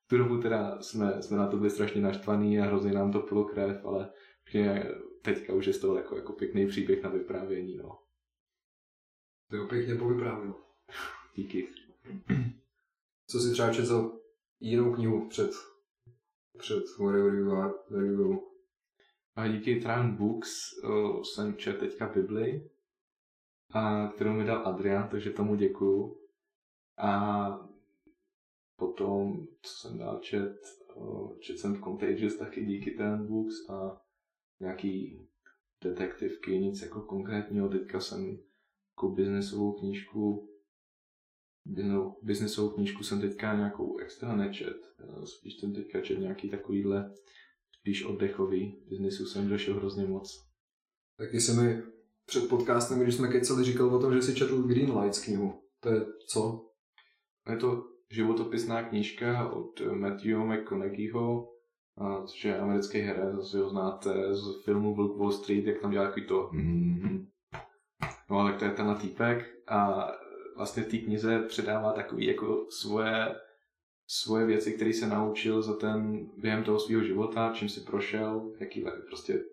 V 0.06 0.08
tu 0.08 0.18
dobu 0.18 0.42
teda 0.42 0.82
jsme, 0.82 1.22
jsme 1.22 1.38
na 1.38 1.48
to 1.48 1.58
byli 1.58 1.70
strašně 1.70 2.02
naštvaný 2.02 2.60
a 2.60 2.66
hrozně 2.66 2.92
nám 2.92 3.12
to 3.12 3.20
pilo 3.20 3.46
krev, 3.46 3.86
ale 3.86 4.10
teďka 5.22 5.54
už 5.54 5.66
je 5.66 5.74
z 5.74 5.80
toho 5.80 5.98
jako, 5.98 6.16
jako 6.16 6.34
pěkný 6.34 6.68
příběh 6.68 7.04
na 7.04 7.10
vyprávění, 7.10 7.76
no. 7.76 8.00
To 9.50 9.56
je 9.56 9.68
pěkně 9.68 9.96
povyprávěl. 9.96 10.56
Díky. 11.36 11.68
Co 13.28 13.40
si 13.40 13.52
třeba 13.52 13.74
četl 13.74 14.20
jinou 14.60 14.94
knihu 14.94 15.30
před, 15.30 15.52
před 16.58 16.84
review? 17.92 18.38
A 19.36 19.48
díky 19.48 19.76
Trine 19.76 20.16
Books 20.18 20.84
uh, 20.84 21.22
jsem 21.22 21.56
četl 21.56 21.80
teďka 21.80 22.08
Bibli 22.16 22.70
a 23.74 24.08
kterou 24.16 24.34
mi 24.34 24.44
dal 24.46 24.68
Adrian, 24.68 25.10
takže 25.10 25.30
tomu 25.30 25.56
děkuju. 25.56 26.18
A 26.98 27.44
potom, 28.76 29.48
co 29.62 29.72
jsem 29.72 29.98
dál 29.98 30.20
čet, 30.20 30.56
čet 31.40 31.58
jsem 31.58 31.76
v 31.76 31.82
Contagious 31.82 32.38
taky 32.38 32.66
díky 32.66 32.92
ten 32.92 33.28
books 33.28 33.70
a 33.70 34.02
nějaký 34.60 35.22
detektivky, 35.84 36.60
nic 36.60 36.82
jako 36.82 37.02
konkrétního. 37.02 37.70
Teďka 37.70 38.00
jsem 38.00 38.38
jako 38.92 39.10
biznesovou 39.10 39.80
knížku 39.80 40.50
biznesovou 42.22 42.70
knížku 42.70 43.04
jsem 43.04 43.22
teďka 43.22 43.56
nějakou 43.56 43.98
extra 43.98 44.36
nečet. 44.36 44.78
Spíš 45.26 45.60
jsem 45.60 45.74
teďka 45.74 46.02
čet 46.02 46.20
nějaký 46.20 46.50
takovýhle 46.50 47.14
spíš 47.80 48.06
oddechový. 48.06 48.84
Biznesu 48.90 49.26
jsem 49.26 49.50
došel 49.50 49.76
hrozně 49.76 50.06
moc. 50.06 50.48
Taky 51.18 51.40
se 51.40 51.62
mi 51.62 51.93
před 52.34 52.50
podcastem, 52.50 53.00
když 53.00 53.16
jsme 53.16 53.28
keceli, 53.28 53.64
říkal 53.64 53.96
o 53.96 54.00
tom, 54.00 54.14
že 54.14 54.22
si 54.22 54.36
četl 54.36 54.62
Green 54.62 54.98
Lights 54.98 55.26
knihu. 55.26 55.54
To 55.80 55.90
je 55.90 56.06
co? 56.30 56.66
Je 57.50 57.58
to 57.58 57.84
životopisná 58.12 58.84
knížka 58.84 59.52
od 59.52 59.82
Matthew 59.92 60.40
McConaugheyho, 60.40 61.50
což 62.26 62.46
je 62.46 62.60
americký 62.60 63.00
herec, 63.00 63.36
zase 63.36 63.60
ho 63.60 63.70
znáte 63.70 64.36
z 64.36 64.64
filmu 64.66 64.96
Wolf 64.96 65.18
Wall 65.18 65.32
Street, 65.32 65.66
jak 65.66 65.82
tam 65.82 65.92
dělá 65.92 66.06
takový 66.06 66.28
to 66.28 66.50
mm-hmm. 66.54 67.26
No, 68.30 68.48
tak 68.48 68.60
to 68.60 68.66
je 68.66 68.72
ten 68.72 68.96
týpek 69.02 69.46
a 69.68 70.08
vlastně 70.58 70.84
v 70.84 70.88
té 70.88 70.98
knize 70.98 71.40
předává 71.40 71.92
takový 71.92 72.26
jako 72.26 72.66
svoje 72.70 73.36
svoje 74.08 74.46
věci, 74.46 74.74
které 74.74 74.94
se 74.94 75.08
naučil 75.08 75.62
za 75.62 75.76
ten, 75.76 76.30
během 76.38 76.64
toho 76.64 76.80
svého 76.80 77.04
života, 77.04 77.52
čím 77.56 77.70
si 77.70 77.80
prošel, 77.80 78.52
jaký 78.60 78.86
prostě 79.08 79.44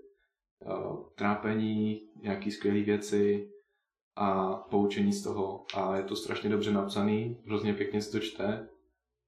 trápení, 1.15 2.01
nějaký 2.23 2.51
skvělé 2.51 2.81
věci 2.81 3.51
a 4.17 4.55
poučení 4.55 5.13
z 5.13 5.23
toho. 5.23 5.67
A 5.75 5.97
je 5.97 6.03
to 6.03 6.17
strašně 6.17 6.51
dobře 6.51 6.73
napsaný, 6.73 7.41
hrozně 7.47 7.75
pěkně 7.75 8.03
se 8.03 8.11
to 8.11 8.21
čte 8.21 8.69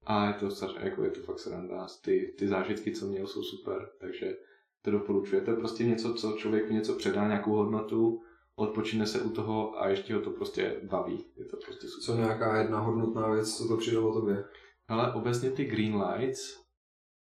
a 0.06 0.26
je 0.26 0.34
to, 0.34 0.48
jako 0.80 1.04
je 1.04 1.10
to 1.10 1.20
fakt 1.20 1.38
sranda. 1.38 1.86
Ty, 2.04 2.34
ty 2.38 2.48
zážitky, 2.48 2.92
co 2.92 3.06
měl, 3.06 3.26
jsou 3.26 3.42
super, 3.42 3.88
takže 4.00 4.36
to 4.82 4.90
doporučuji. 4.90 5.40
To 5.40 5.50
je 5.50 5.56
prostě 5.56 5.84
něco, 5.84 6.14
co 6.14 6.32
člověku 6.32 6.72
něco 6.72 6.94
předá, 6.94 7.26
nějakou 7.26 7.52
hodnotu, 7.52 8.22
odpočine 8.54 9.06
se 9.06 9.20
u 9.20 9.30
toho 9.30 9.80
a 9.82 9.88
ještě 9.88 10.14
ho 10.14 10.20
to 10.20 10.30
prostě 10.30 10.80
baví. 10.82 11.24
Je 11.36 11.44
to 11.44 11.56
prostě 11.56 11.88
super. 11.88 12.04
Co 12.04 12.16
nějaká 12.16 12.58
jedna 12.58 12.80
hodnotná 12.80 13.30
věc, 13.30 13.56
co 13.56 13.68
to 13.68 13.76
přidalo 13.76 14.20
tobě? 14.20 14.44
Ale 14.88 15.12
obecně 15.12 15.50
ty 15.50 15.64
green 15.64 16.02
lights, 16.02 16.61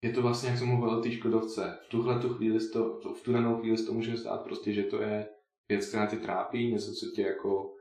je 0.03 0.13
to 0.13 0.23
vlastně, 0.23 0.49
jak 0.49 0.59
jsem 0.59 0.69
mluvil 0.69 0.91
o 0.91 1.01
té 1.01 1.11
Škodovce. 1.11 1.79
V 1.87 1.89
tuhle 1.89 2.21
tu 2.21 2.29
chvíli, 2.29 2.69
to, 2.69 3.01
v 3.15 3.23
tu 3.23 3.33
danou 3.33 3.61
chvíli 3.61 3.83
to 3.83 3.93
může 3.93 4.17
stát 4.17 4.45
prostě, 4.45 4.73
že 4.73 4.83
to 4.83 5.03
je 5.03 5.29
věc, 5.69 5.89
která 5.89 6.07
tě 6.07 6.17
trápí, 6.17 6.73
něco, 6.73 6.93
co 6.93 7.07
tě 7.15 7.23
jako 7.23 7.75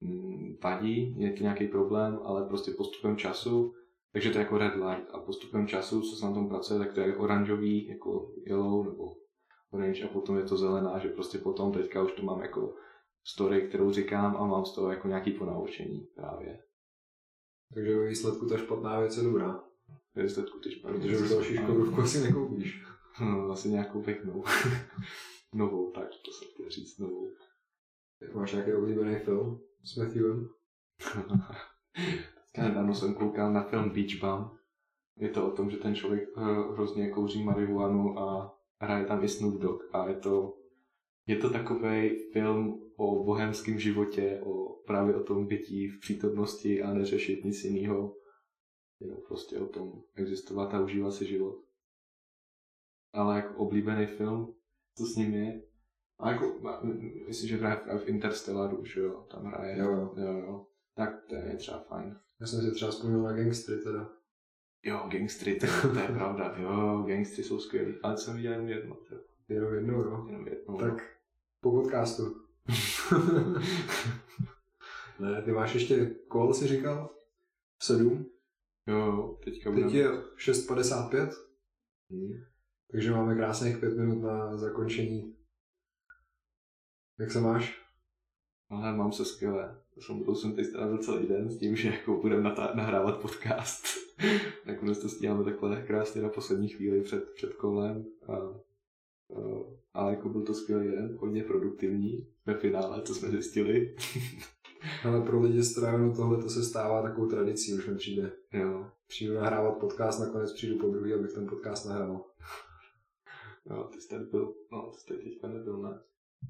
mm, 0.00 0.56
vadí, 0.64 1.14
je 1.18 1.32
to 1.32 1.42
nějaký 1.42 1.68
problém, 1.68 2.20
ale 2.24 2.48
prostě 2.48 2.70
postupem 2.70 3.16
času, 3.16 3.74
takže 4.12 4.30
to 4.30 4.38
je 4.38 4.42
jako 4.42 4.58
red 4.58 4.74
light 4.74 5.10
a 5.10 5.20
postupem 5.20 5.66
času, 5.66 6.00
co 6.00 6.16
se 6.16 6.26
na 6.26 6.32
tom 6.32 6.48
pracuje, 6.48 6.78
tak 6.78 6.92
to 6.92 7.00
je 7.00 7.16
oranžový, 7.16 7.88
jako 7.88 8.32
yellow 8.46 8.84
nebo 8.84 9.16
orange 9.70 10.04
a 10.04 10.08
potom 10.08 10.38
je 10.38 10.44
to 10.44 10.56
zelená, 10.56 10.98
že 10.98 11.08
prostě 11.08 11.38
potom 11.38 11.72
teďka 11.72 12.02
už 12.02 12.12
to 12.12 12.22
mám 12.22 12.40
jako 12.40 12.74
story, 13.24 13.68
kterou 13.68 13.92
říkám 13.92 14.36
a 14.36 14.46
mám 14.46 14.64
z 14.64 14.74
toho 14.74 14.90
jako 14.90 15.08
nějaký 15.08 15.30
ponaučení 15.30 16.08
právě. 16.16 16.58
Takže 17.74 17.96
ve 17.96 18.08
výsledku 18.08 18.46
ta 18.46 18.58
špatná 18.58 19.00
věc 19.00 19.16
je 19.16 19.22
dobrá. 19.22 19.64
Ve 20.14 20.22
výsledku 20.22 20.58
špatná 20.70 20.98
Protože 20.98 21.18
už 21.18 21.30
další 21.30 21.56
škodovku 21.56 22.00
asi 22.00 22.20
nekoupíš. 22.20 22.82
No, 23.20 23.50
asi 23.50 23.68
nějakou 23.68 24.02
pěknou. 24.02 24.44
novou, 25.54 25.90
tak 25.90 26.08
to 26.08 26.32
se 26.32 26.44
chtěl 26.44 26.70
říct 26.70 26.98
novou. 26.98 27.30
Máš 28.34 28.52
nějaký 28.52 28.72
oblíbený 28.72 29.16
film 29.16 29.60
s 29.84 29.96
Matthewem? 29.96 30.48
Nedávno 32.58 32.94
jsem 32.94 33.14
koukal 33.14 33.52
na 33.52 33.62
film 33.62 33.90
Beach 33.90 34.20
Bum. 34.20 34.58
Je 35.16 35.28
to 35.28 35.48
o 35.48 35.50
tom, 35.50 35.70
že 35.70 35.76
ten 35.76 35.94
člověk 35.94 36.28
eh, 36.36 36.42
hrozně 36.72 37.10
kouří 37.10 37.44
marihuanu 37.44 38.18
a 38.18 38.58
hraje 38.80 39.06
tam 39.06 39.24
i 39.24 39.28
Snoop 39.28 39.60
Dogg. 39.60 39.82
A 39.92 40.08
je 40.08 40.14
to, 40.14 40.58
je 41.26 41.36
to 41.36 41.50
takový 41.50 42.10
film 42.32 42.80
o 42.96 43.24
bohemském 43.24 43.78
životě, 43.78 44.40
o 44.44 44.62
právě 44.86 45.16
o 45.16 45.22
tom 45.22 45.46
bytí 45.46 45.88
v 45.88 46.00
přítomnosti 46.00 46.82
a 46.82 46.94
neřešit 46.94 47.44
nic 47.44 47.64
jiného. 47.64 48.16
Jenom 49.02 49.18
prostě 49.28 49.58
o 49.58 49.66
tom 49.66 50.02
existovat 50.14 50.74
a 50.74 50.80
užívat 50.80 51.14
si 51.14 51.26
život. 51.26 51.64
Ale 53.12 53.36
jako 53.36 53.54
oblíbený 53.54 54.06
film, 54.06 54.54
co 54.96 55.06
s 55.06 55.16
ním 55.16 55.34
je, 55.34 55.62
a 56.22 56.30
jako, 56.30 56.60
myslím, 57.26 57.48
že 57.48 57.56
hraje 57.56 57.76
v 57.98 58.08
Interstellaru, 58.08 58.84
že 58.84 59.00
jo, 59.00 59.26
tam 59.30 59.44
hraje. 59.44 59.78
Jo, 59.78 59.92
jo. 59.92 60.14
jo, 60.16 60.32
jo. 60.32 60.66
Tak 60.94 61.24
to 61.28 61.34
je 61.34 61.56
třeba 61.56 61.78
fajn. 61.78 62.16
Já 62.40 62.46
jsem 62.46 62.62
si 62.62 62.70
třeba 62.70 62.90
vzpomněl 62.90 63.22
na 63.22 63.32
Gangstry 63.32 63.76
teda. 63.76 64.10
Jo, 64.82 65.08
Gangstry, 65.12 65.54
to, 65.54 65.66
to 65.92 65.98
je 65.98 66.08
pravda, 66.08 66.54
jo, 66.58 67.04
Gangstry 67.06 67.44
jsou 67.44 67.60
skvělí, 67.60 67.94
ale 68.02 68.16
jsem 68.16 68.36
viděl 68.36 68.52
jenom 68.52 68.68
jedno. 68.68 68.94
To. 68.94 69.14
Jenom 69.48 69.74
jednou, 69.74 69.94
jo. 69.94 70.24
Jenom 70.26 70.48
jedno. 70.48 70.78
Tak 70.78 71.16
po 71.60 71.70
podcastu. 71.70 72.36
ne, 75.20 75.42
ty 75.42 75.52
máš 75.52 75.74
ještě 75.74 76.14
kol, 76.28 76.54
si 76.54 76.66
říkal? 76.66 77.10
V 77.78 77.84
sedm? 77.84 78.26
Jo, 78.86 79.38
teďka 79.44 79.70
budeme... 79.70 79.90
Teď 79.90 79.98
je 79.98 80.08
6.55. 80.08 81.30
Hmm. 82.10 82.32
Takže 82.90 83.10
máme 83.10 83.34
krásných 83.34 83.78
pět 83.78 83.96
minut 83.96 84.22
na 84.22 84.56
zakončení. 84.56 85.36
Jak 87.18 87.30
se 87.30 87.40
máš? 87.40 87.82
Ale 88.68 88.96
mám 88.96 89.12
se 89.12 89.24
skvěle. 89.24 89.82
Jsem, 89.98 90.34
jsem 90.34 90.56
teď 90.56 90.66
strávil 90.66 90.98
celý 90.98 91.26
den 91.26 91.50
s 91.50 91.58
tím, 91.58 91.76
že 91.76 91.88
jako 91.88 92.20
budeme 92.20 92.54
nahrávat 92.74 93.20
podcast. 93.20 93.84
Nakonec 94.66 94.98
to 94.98 95.08
stíháme 95.08 95.44
takhle 95.44 95.82
krásně 95.82 96.22
na 96.22 96.28
poslední 96.28 96.68
chvíli 96.68 97.02
před, 97.02 97.32
před 97.34 97.54
kolem. 97.54 98.04
A, 98.28 98.32
a, 98.32 98.60
ale 99.94 100.10
jako 100.10 100.28
byl 100.28 100.42
to 100.42 100.54
skvělý 100.54 100.88
den, 100.88 101.16
hodně 101.20 101.44
produktivní 101.44 102.26
ve 102.46 102.54
finále, 102.54 103.02
co 103.02 103.14
jsme 103.14 103.28
zjistili. 103.28 103.96
Ale 105.04 105.20
pro 105.20 105.40
lidi 105.40 105.62
z 105.62 105.74
tohle 106.16 106.42
to 106.42 106.48
se 106.48 106.64
stává 106.64 107.02
takovou 107.02 107.26
tradicí, 107.26 107.74
už 107.74 107.86
mi 107.86 107.94
přijde. 107.94 108.32
Jo. 108.52 108.86
Přijdu 109.08 109.34
nahrávat 109.34 109.78
podcast, 109.78 110.20
nakonec 110.20 110.52
přijdu 110.52 110.78
po 110.78 110.88
druhý, 110.88 111.14
abych 111.14 111.32
ten 111.32 111.46
podcast 111.46 111.86
nahrál. 111.86 112.24
Jo, 113.70 113.88
ty 113.92 114.00
jsi 114.00 114.08
tady 114.08 114.24
byl, 114.24 114.54
no, 114.72 114.90
ty 114.92 114.98
jsi 114.98 115.06
tady 115.06 115.20
teďka 115.20 115.48
nebyl, 115.48 115.82
ne? 115.82 116.00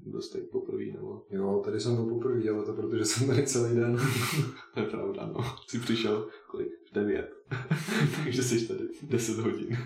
Byl 0.05 0.21
jsi 0.21 0.31
tady 0.33 0.43
poprvé, 0.43 0.83
nebo? 0.83 1.25
Jo, 1.29 1.61
tady 1.65 1.79
jsem 1.79 1.95
byl 1.95 2.05
poprvé, 2.05 2.49
ale 2.49 2.65
to 2.65 2.73
protože 2.73 3.05
jsem 3.05 3.27
tady 3.27 3.47
celý 3.47 3.75
den. 3.75 3.97
to 4.73 4.79
je 4.79 4.85
pravda, 4.85 5.25
no. 5.25 5.43
Jsi 5.67 5.79
přišel, 5.79 6.27
kolik? 6.47 6.67
V 6.91 6.93
devět. 6.93 7.33
Takže 8.23 8.43
jsi 8.43 8.67
tady 8.67 8.89
10 9.03 9.37
hodin. 9.37 9.77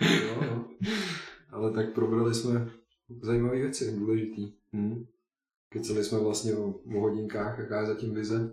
jo, 0.00 0.40
no. 0.40 0.68
Ale 1.50 1.72
tak 1.72 1.94
probrali 1.94 2.34
jsme 2.34 2.70
zajímavé 3.22 3.56
věci, 3.56 3.96
důležitý. 3.98 4.52
Hmm. 4.72 5.06
Keceli 5.68 6.04
jsme 6.04 6.18
vlastně 6.18 6.56
o, 6.56 6.68
o 6.96 7.00
hodinkách, 7.00 7.58
jaká 7.58 7.80
je 7.80 7.86
zatím 7.86 8.14
vize. 8.14 8.52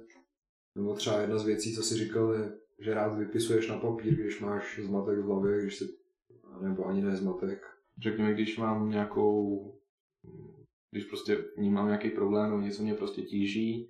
Nebo 0.76 0.94
třeba 0.96 1.22
jedna 1.22 1.38
z 1.38 1.46
věcí, 1.46 1.76
co 1.76 1.84
si 1.84 1.96
říkal, 1.96 2.34
je, 2.34 2.52
že 2.80 2.94
rád 2.94 3.18
vypisuješ 3.18 3.68
na 3.68 3.78
papír, 3.78 4.16
když 4.16 4.40
máš 4.40 4.80
zmatek 4.84 5.20
v 5.20 5.24
hlavě, 5.24 5.62
když 5.62 5.78
si, 5.78 5.90
nebo 6.62 6.86
ani 6.86 7.02
ne 7.02 7.16
zmatek. 7.16 7.66
Řekněme, 7.98 8.34
když 8.34 8.58
mám 8.58 8.90
nějakou, 8.90 9.60
když 10.92 11.06
prostě 11.06 11.46
vnímám 11.58 11.88
nějaký 11.88 12.10
problém 12.10 12.50
nebo 12.50 12.62
něco 12.62 12.84
mě 12.84 12.94
prostě 12.94 13.22
tíží, 13.22 13.90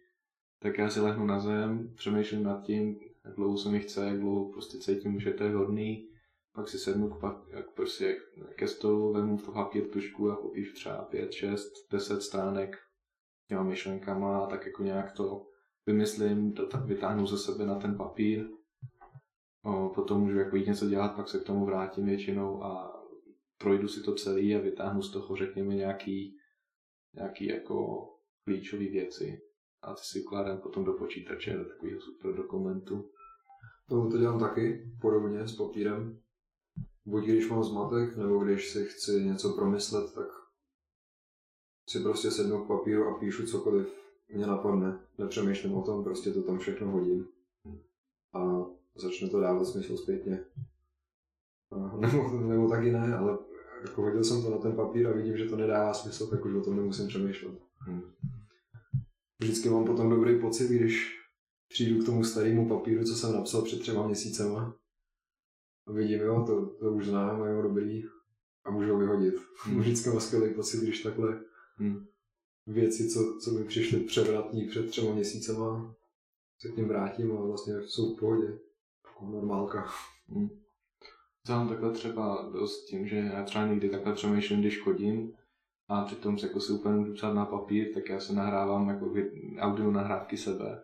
tak 0.59 0.77
já 0.77 0.89
si 0.89 0.99
lehnu 0.99 1.25
na 1.25 1.39
zem, 1.39 1.93
přemýšlím 1.95 2.43
nad 2.43 2.63
tím, 2.63 2.99
jak 3.25 3.35
dlouho 3.35 3.57
se 3.57 3.69
mi 3.69 3.79
chce, 3.79 4.05
jak 4.05 4.19
dlouho 4.19 4.51
prostě 4.51 4.77
cítím, 4.77 5.19
že 5.19 5.31
to 5.31 5.43
je 5.43 5.55
hodný. 5.55 6.09
Pak 6.55 6.69
si 6.69 6.79
sednu 6.79 7.09
k, 7.09 7.19
pak, 7.19 7.37
jak 7.47 7.71
prostě 7.71 8.17
ke 8.55 8.67
stolu, 8.67 9.13
vezmu 9.13 9.37
to 9.37 9.51
papír, 9.51 9.89
tušku 9.89 10.31
a 10.31 10.35
popíšu 10.35 10.73
třeba 10.73 10.97
5, 10.97 11.33
6, 11.33 11.73
10 11.91 12.21
stránek 12.21 12.77
těma 13.47 13.63
myšlenkama 13.63 14.43
a 14.43 14.47
tak 14.47 14.65
jako 14.65 14.83
nějak 14.83 15.11
to 15.11 15.47
vymyslím, 15.85 16.53
to 16.53 16.67
tak 16.67 16.85
vytáhnu 16.85 17.27
ze 17.27 17.37
sebe 17.37 17.65
na 17.65 17.75
ten 17.79 17.97
papír. 17.97 18.47
O, 19.63 19.89
potom 19.89 20.21
můžu 20.21 20.37
jako 20.37 20.55
jít 20.55 20.67
něco 20.67 20.89
dělat, 20.89 21.15
pak 21.15 21.29
se 21.29 21.39
k 21.39 21.43
tomu 21.43 21.65
vrátím 21.65 22.05
většinou 22.05 22.63
a 22.63 22.93
projdu 23.57 23.87
si 23.87 24.03
to 24.03 24.15
celý 24.15 24.55
a 24.55 24.59
vytáhnu 24.59 25.01
z 25.01 25.11
toho, 25.11 25.35
řekněme, 25.35 25.75
nějaký, 25.75 26.37
nějaký 27.15 27.45
jako 27.47 28.07
klíčové 28.43 28.83
věci 28.83 29.41
a 29.81 29.93
ty 29.93 30.01
si 30.03 30.21
ukládám 30.21 30.57
potom 30.57 30.85
do 30.85 30.93
počítače, 30.93 31.53
do 31.53 31.65
takového 31.65 32.01
super 32.01 32.35
dokumentu. 32.35 33.09
To, 33.89 34.09
to 34.09 34.17
dělám 34.17 34.39
taky, 34.39 34.91
podobně 35.01 35.47
s 35.47 35.55
papírem. 35.55 36.19
Buď 37.05 37.23
když 37.23 37.49
mám 37.49 37.63
zmatek, 37.63 38.17
nebo 38.17 38.43
když 38.43 38.69
si 38.69 38.85
chci 38.85 39.11
něco 39.11 39.53
promyslet, 39.53 40.13
tak 40.13 40.27
si 41.89 41.99
prostě 41.99 42.31
sednu 42.31 42.63
k 42.63 42.67
papíru 42.67 43.07
a 43.07 43.19
píšu 43.19 43.45
cokoliv 43.45 43.87
mě 44.29 44.47
napadne. 44.47 44.99
Nepřemýšlím 45.17 45.73
o 45.73 45.81
tom, 45.81 46.03
prostě 46.03 46.31
to 46.31 46.41
tam 46.41 46.59
všechno 46.59 46.91
hodím. 46.91 47.27
A 48.33 48.65
začne 48.95 49.29
to 49.29 49.39
dávat 49.39 49.65
smysl 49.65 49.97
zpětně. 49.97 50.45
A, 51.71 51.97
nebo, 51.97 52.29
nebo 52.29 52.69
taky 52.69 52.91
ne, 52.91 53.17
ale 53.17 53.37
jako 53.81 54.01
hodil 54.01 54.23
jsem 54.23 54.43
to 54.43 54.49
na 54.49 54.57
ten 54.57 54.75
papír 54.75 55.07
a 55.07 55.11
vidím, 55.11 55.37
že 55.37 55.45
to 55.45 55.55
nedává 55.55 55.93
smysl, 55.93 56.27
tak 56.27 56.45
už 56.45 56.53
o 56.53 56.61
tom 56.61 56.75
nemusím 56.75 57.07
přemýšlet. 57.07 57.59
Hmm. 57.77 58.01
Vždycky 59.41 59.69
mám 59.69 59.85
potom 59.85 60.09
dobrý 60.09 60.41
pocit, 60.41 60.67
když 60.67 61.19
přijdu 61.69 62.03
k 62.03 62.05
tomu 62.05 62.23
starému 62.23 62.69
papíru, 62.69 63.03
co 63.03 63.15
jsem 63.15 63.33
napsal 63.33 63.61
před 63.61 63.79
třema 63.79 64.07
měsícema. 64.07 64.75
A 65.87 65.91
vidím, 65.91 66.19
jo, 66.19 66.43
to, 66.47 66.65
to 66.65 66.91
už 66.91 67.07
znám, 67.07 67.41
jo, 67.41 67.61
dobrý. 67.61 68.03
A 68.65 68.71
můžu 68.71 68.93
ho 68.93 68.99
vyhodit. 68.99 69.35
Hmm. 69.63 69.79
Vždycky 69.79 70.09
mám 70.09 70.19
skvělý 70.19 70.53
pocit, 70.53 70.81
když 70.81 71.01
takhle 71.01 71.41
hmm. 71.75 72.05
věci, 72.67 73.09
co, 73.09 73.39
co 73.43 73.51
mi 73.51 73.65
přišly 73.65 73.99
převratní 73.99 74.67
před 74.67 74.89
třema 74.89 75.13
měsícema, 75.13 75.95
se 76.59 76.69
k 76.69 76.77
ním 76.77 76.87
vrátím 76.87 77.37
a 77.37 77.41
vlastně 77.41 77.73
jsou 77.81 78.15
v 78.15 78.19
pohodě. 78.19 78.59
Jako 79.05 79.25
normálka. 79.25 79.87
Hmm. 80.27 80.49
Znám 81.45 81.69
takhle 81.69 81.91
třeba 81.91 82.49
dost 82.53 82.85
tím, 82.85 83.07
že 83.07 83.15
já 83.15 83.43
třeba 83.43 83.67
někdy 83.67 83.89
takhle 83.89 84.13
přemýšlím, 84.13 84.59
když 84.59 84.81
chodím 84.81 85.33
a 85.87 86.05
přitom 86.05 86.37
se 86.37 86.47
jako 86.47 86.59
si 86.59 86.73
úplně 86.73 86.95
můžu 86.95 87.13
psát 87.13 87.33
na 87.33 87.45
papír, 87.45 87.93
tak 87.93 88.09
já 88.09 88.19
se 88.19 88.33
nahrávám 88.33 88.89
jako 88.89 89.13
audio 89.59 89.91
nahrávky 89.91 90.37
sebe. 90.37 90.83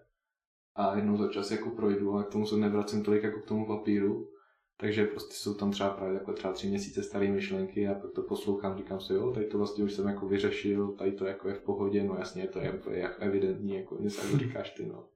A 0.76 0.96
jednou 0.96 1.18
za 1.18 1.28
čas 1.28 1.52
jako 1.52 1.70
projdu 1.70 2.14
a 2.14 2.24
k 2.24 2.30
tomu 2.30 2.46
se 2.48 2.58
nevracím 2.58 3.04
tolik 3.04 3.24
jako 3.24 3.40
k 3.40 3.46
tomu 3.46 3.68
papíru. 3.68 4.30
Takže 4.82 5.06
prostě 5.06 5.34
jsou 5.34 5.54
tam 5.54 5.72
třeba 5.72 5.90
právě 5.90 6.14
takhle 6.14 6.34
třeba 6.36 6.54
tři 6.54 6.68
měsíce 6.68 7.04
staré 7.04 7.32
myšlenky 7.32 7.88
a 7.88 7.94
pak 7.94 8.12
to 8.12 8.22
poslouchám, 8.22 8.78
říkám 8.78 9.00
si, 9.02 9.14
jo, 9.14 9.32
tady 9.32 9.46
to 9.46 9.58
vlastně 9.58 9.84
už 9.84 9.94
jsem 9.94 10.08
jako 10.08 10.28
vyřešil, 10.28 10.88
tady 10.88 11.12
to 11.12 11.26
jako 11.26 11.48
je 11.48 11.54
v 11.54 11.62
pohodě, 11.62 12.04
no 12.04 12.16
jasně, 12.20 12.48
to 12.48 12.60
je 12.60 12.66
jako 12.92 13.20
evidentní, 13.20 13.76
jako 13.76 13.98
něco 14.00 14.26
jako 14.26 14.38
říkáš 14.38 14.70
ty, 14.70 14.86
no. 14.86 15.08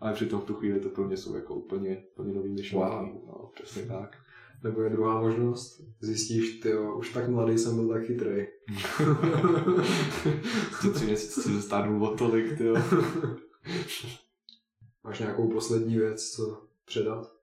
ale 0.00 0.12
přitom 0.12 0.40
v 0.40 0.44
tu 0.44 0.54
chvíli 0.54 0.80
to 0.80 0.88
pro 0.88 1.04
mě 1.04 1.16
jsou 1.16 1.34
jako 1.34 1.54
úplně, 1.54 2.04
úplně 2.12 2.34
nový 2.34 2.50
myšlenky. 2.50 2.96
Wow. 2.96 3.26
No, 3.26 3.50
přesně 3.54 3.82
tak. 3.82 4.16
Nebo 4.64 4.82
je 4.82 4.90
druhá 4.90 5.20
možnost, 5.20 5.80
zjistíš, 6.00 6.60
ty 6.60 6.70
jo, 6.70 6.96
už 6.98 7.12
tak 7.12 7.28
mladý 7.28 7.58
jsem 7.58 7.76
byl 7.76 7.88
tak 7.88 8.02
chytrý. 8.02 8.46
Ty 10.82 10.90
tři 10.90 11.04
měsíce 11.04 11.42
jsem 11.42 11.54
se 11.54 11.62
stárnul 11.62 12.04
o 12.04 12.16
tolik, 12.16 12.58
ty 12.58 12.64
jo. 12.64 12.76
Máš 15.04 15.18
nějakou 15.18 15.48
poslední 15.48 15.96
věc, 15.96 16.30
co 16.30 16.62
předat? 16.84 17.39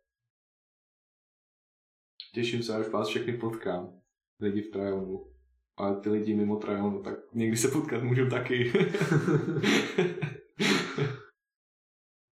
Těším 2.34 2.64
se, 2.64 2.76
až 2.76 2.88
vás 2.88 3.08
všechny 3.08 3.38
potkám. 3.38 4.00
Lidi 4.40 4.62
v 4.62 4.72
Trajonu. 4.72 5.34
Ale 5.78 6.02
ty 6.02 6.10
lidi 6.10 6.36
mimo 6.36 6.56
Trajonu, 6.56 7.04
tak 7.04 7.20
někdy 7.34 7.58
se 7.58 7.68
potkat 7.68 8.04
můžu 8.04 8.30
taky. 8.30 8.72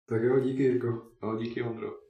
tak 0.09 0.22
jo, 0.22 0.41
díky 0.41 0.62
Jirko. 0.62 1.11
no, 1.22 1.36
díky 1.36 1.62
Ondro. 1.62 2.07